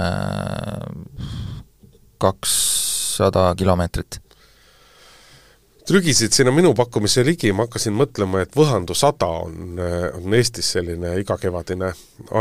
[2.22, 4.21] kakssada kilomeetrit
[5.88, 9.80] trügisid sinna minu pakkumise ligi, ma hakkasin mõtlema, et Võhandu sada on,
[10.18, 11.92] on Eestis selline igakevadine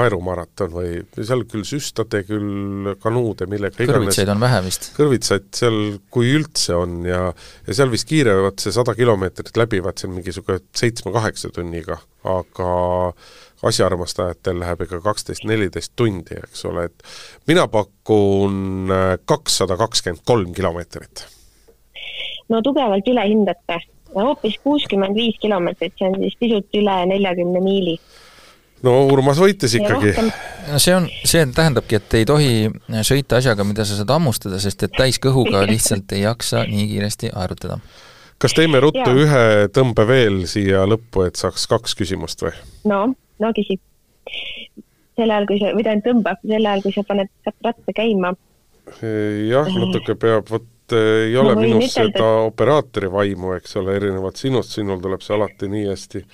[0.00, 3.96] aerumaraton või seal küll süstade, küll kanuude, millega iganes.
[3.96, 4.90] kõrvitsaid on vähe vist?
[4.98, 5.80] kõrvitsaid seal,
[6.12, 7.22] kui üldse on ja,
[7.66, 12.70] ja seal vist kiirevad see sada kilomeetrit läbivad seal mingisugune seitsme-kaheksa tunniga, aga
[13.66, 17.10] asjaarmastajatel läheb ikka kaksteist-neliteist tundi, eks ole, et
[17.50, 18.88] mina pakun
[19.28, 21.26] kakssada kakskümmend kolm kilomeetrit
[22.50, 23.78] no tugevalt ülehindate.
[24.14, 27.96] hoopis kuuskümmend viis kilomeetrit, see on siis pisut üle neljakümne miili.
[28.82, 30.14] no Urmas võitis ikkagi.
[30.72, 32.54] no see on, see tähendabki, et ei tohi
[33.06, 37.78] sõita asjaga, mida sa saad hammustada, sest et täiskõhuga lihtsalt ei jaksa nii kiiresti aerutada.
[38.38, 39.14] kas teeme ruttu ja.
[39.26, 42.56] ühe tõmbe veel siia lõppu, et saaks kaks küsimust või?
[42.90, 43.04] no,
[43.38, 43.78] no küsi.
[45.14, 48.34] sel ajal, kui sa, või tähendab tõmba, sel ajal, kui sa paned ratta käima.
[48.98, 50.66] jah, natuke peab, vot
[50.96, 55.70] ei ole minus ütelda, seda operaatori vaimu, eks ole, erinevalt sinust, sinul tuleb see alati
[55.70, 56.24] nii hästi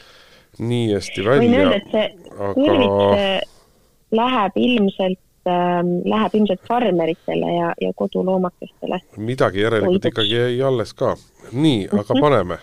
[0.59, 1.43] nii hästi välja.
[1.43, 2.53] võin öelda, et see aga...
[2.57, 3.55] kõrvits
[4.17, 9.01] läheb ilmselt äh, läheb ilmselt farmeritele ja, ja koduloomakestele.
[9.17, 11.17] midagi järelikult ikkagi jäi alles ka.
[11.53, 12.21] nii, aga mhm.
[12.21, 12.59] paneme.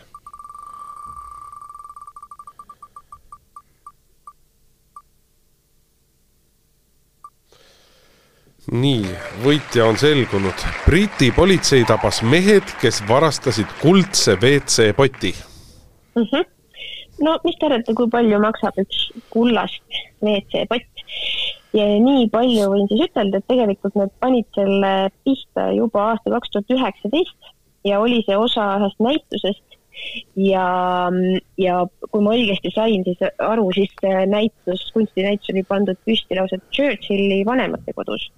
[8.72, 9.06] Nii,
[9.44, 10.66] võitja on selgunud.
[10.86, 15.36] Briti politsei tabas mehed, kes varastasid kuldse WC-poti
[16.16, 16.28] mm.
[16.32, 16.50] -hmm
[17.22, 19.04] no mis te arvate, kui palju maksab üks
[19.34, 21.04] kullast WC-pott?
[21.78, 24.94] ja nii palju võin siis ütelda, et tegelikult nad panid selle
[25.26, 27.54] pihta juba aastal kaks tuhat üheksateist
[27.88, 29.73] ja oli see osa ühest näitusest
[30.36, 30.68] ja,
[31.58, 31.76] ja
[32.10, 37.44] kui ma õigesti sain siis aru, siis see näitus, kunstinäitus oli pandud püsti lausa Churchilli
[37.48, 38.30] vanematekodus.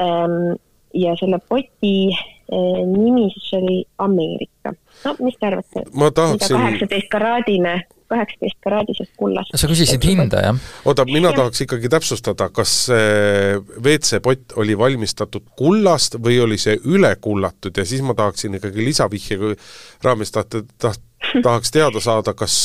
[0.00, 0.56] Ehm,
[0.94, 4.72] ja selle poti eh, nimi siis oli Ameerika.
[5.04, 5.84] no mis te arvate?
[5.92, 6.56] ma tahaksin.
[6.56, 7.74] kaheksateist karaadine
[8.08, 9.54] kaheksateist karaadisest kullast.
[9.54, 10.60] sa küsisid hinda, jah?
[10.88, 11.36] oota, mina ja.
[11.40, 17.86] tahaks ikkagi täpsustada, kas see WC-pott oli valmistatud kullast või oli see üle kullatud ja
[17.88, 19.54] siis ma tahaksin ikkagi lisavihje
[20.04, 21.04] raames tahta, taht-,
[21.42, 22.58] tahaks teada saada, kas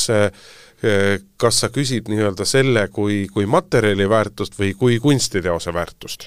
[1.40, 6.26] kas sa küsid nii-öelda selle kui, kui materjali väärtust või kui kunstiteose väärtust?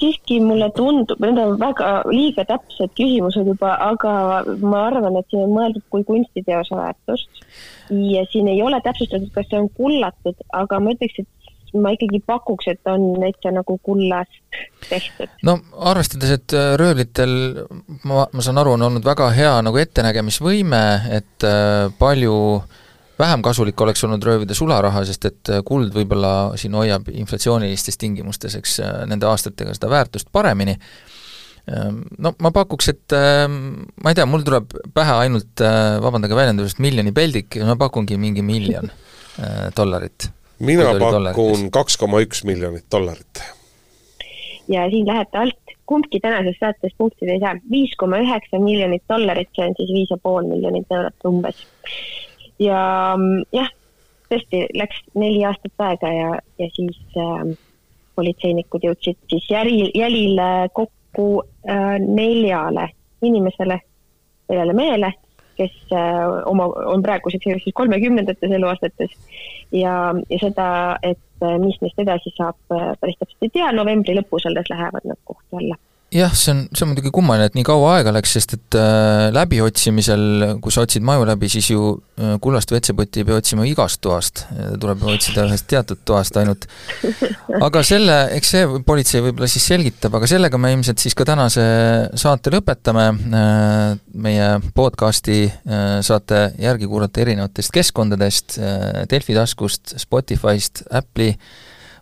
[0.00, 5.46] Siiski mulle tundub, need on väga liiga täpsed küsimused juba, aga ma arvan, et siin
[5.46, 7.42] on mõeldud kui kunstiteose väärtust.
[7.90, 12.22] ja siin ei ole täpsustatud, kas see on kullatud, aga ma ütleks, et ma ikkagi
[12.26, 15.32] pakuks, et on täitsa nagu kullast tehtud.
[15.46, 15.58] no
[15.92, 17.36] arvestades, et äh, röövlitel
[18.04, 20.82] ma, ma saan aru, on olnud väga hea nagu ettenägemisvõime,
[21.20, 22.82] et äh, palju äh,
[23.18, 28.56] vähem kasulik oleks olnud röövida sularaha, sest et äh, kuld võib-olla siin hoiab inflatsioonilistes tingimustes,
[28.60, 30.76] eks, äh, nende aastatega seda väärtust paremini,
[31.72, 33.58] ähm, no ma pakuks, et ähm,
[34.04, 38.20] ma ei tea, mul tuleb pähe ainult, äh, vabandage väljendusest, miljoni peldik ja ma pakungi
[38.20, 38.92] mingi miljon
[39.76, 40.30] dollarit.
[40.64, 43.42] mina pakun kaks koma üks miljonit dollarit.
[44.72, 49.52] ja siin lähete alt, kumbki tänases saates punktid ei saa, viis koma üheksa miljonit dollarit,
[49.56, 51.60] see on siis viis ja pool miljonit eurot umbes
[52.62, 52.80] ja
[53.16, 53.70] mm, jah,
[54.30, 57.44] tõesti läks neli aastat aega ja, ja siis äh,
[58.16, 61.28] politseinikud jõudsid siis jälil, jälile kokku
[61.68, 62.90] äh, neljale
[63.24, 63.80] inimesele,
[64.48, 65.12] neljale mehele,
[65.56, 69.16] kes äh, oma, on praeguseks siis kolmekümnendates eluaastates.
[69.72, 70.68] Ja, ja seda,
[71.02, 75.08] et äh, mis neist edasi saab, äh, päris täpselt ei tea, novembri lõpus alles lähevad
[75.08, 75.78] nad kohtu alla
[76.16, 79.28] jah, see on, see on muidugi kummaline, et nii kaua aega läks, sest et äh,
[79.34, 80.24] läbiotsimisel,
[80.64, 84.44] kui sa otsid maju läbi, siis ju äh, kullast WC-potti ei pea otsima igast toast,
[84.80, 86.66] tuleb otsida ühest teatud toast ainult.
[87.60, 91.66] aga selle, eks see politsei võib-olla siis selgitab, aga sellega me ilmselt siis ka tänase
[92.18, 100.86] saate lõpetame äh,, meie podcasti äh, saate järgi kuulata erinevatest keskkondadest äh,, Delfi taskust, Spotify'st,
[100.90, 101.34] Apple'i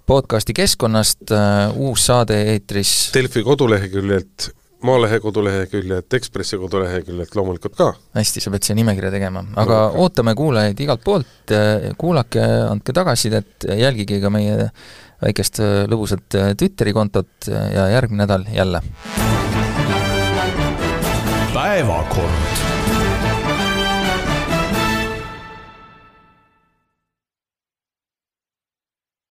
[0.07, 3.11] podcasti keskkonnast, äh, uus saade eetris.
[3.15, 4.51] Delfi koduleheküljelt,
[4.85, 7.93] Maalehe koduleheküljelt, Ekspressi koduleheküljelt loomulikult ka.
[8.15, 12.93] hästi, sa pead siia nimekirja tegema, aga no, ootame kuulajaid igalt poolt, äh, kuulake, andke
[12.93, 14.69] tagasisidet, jälgige ka meie
[15.25, 18.83] väikest äh, lõbusat Twitteri kontot ja järgmine nädal jälle.
[21.55, 22.74] päevakord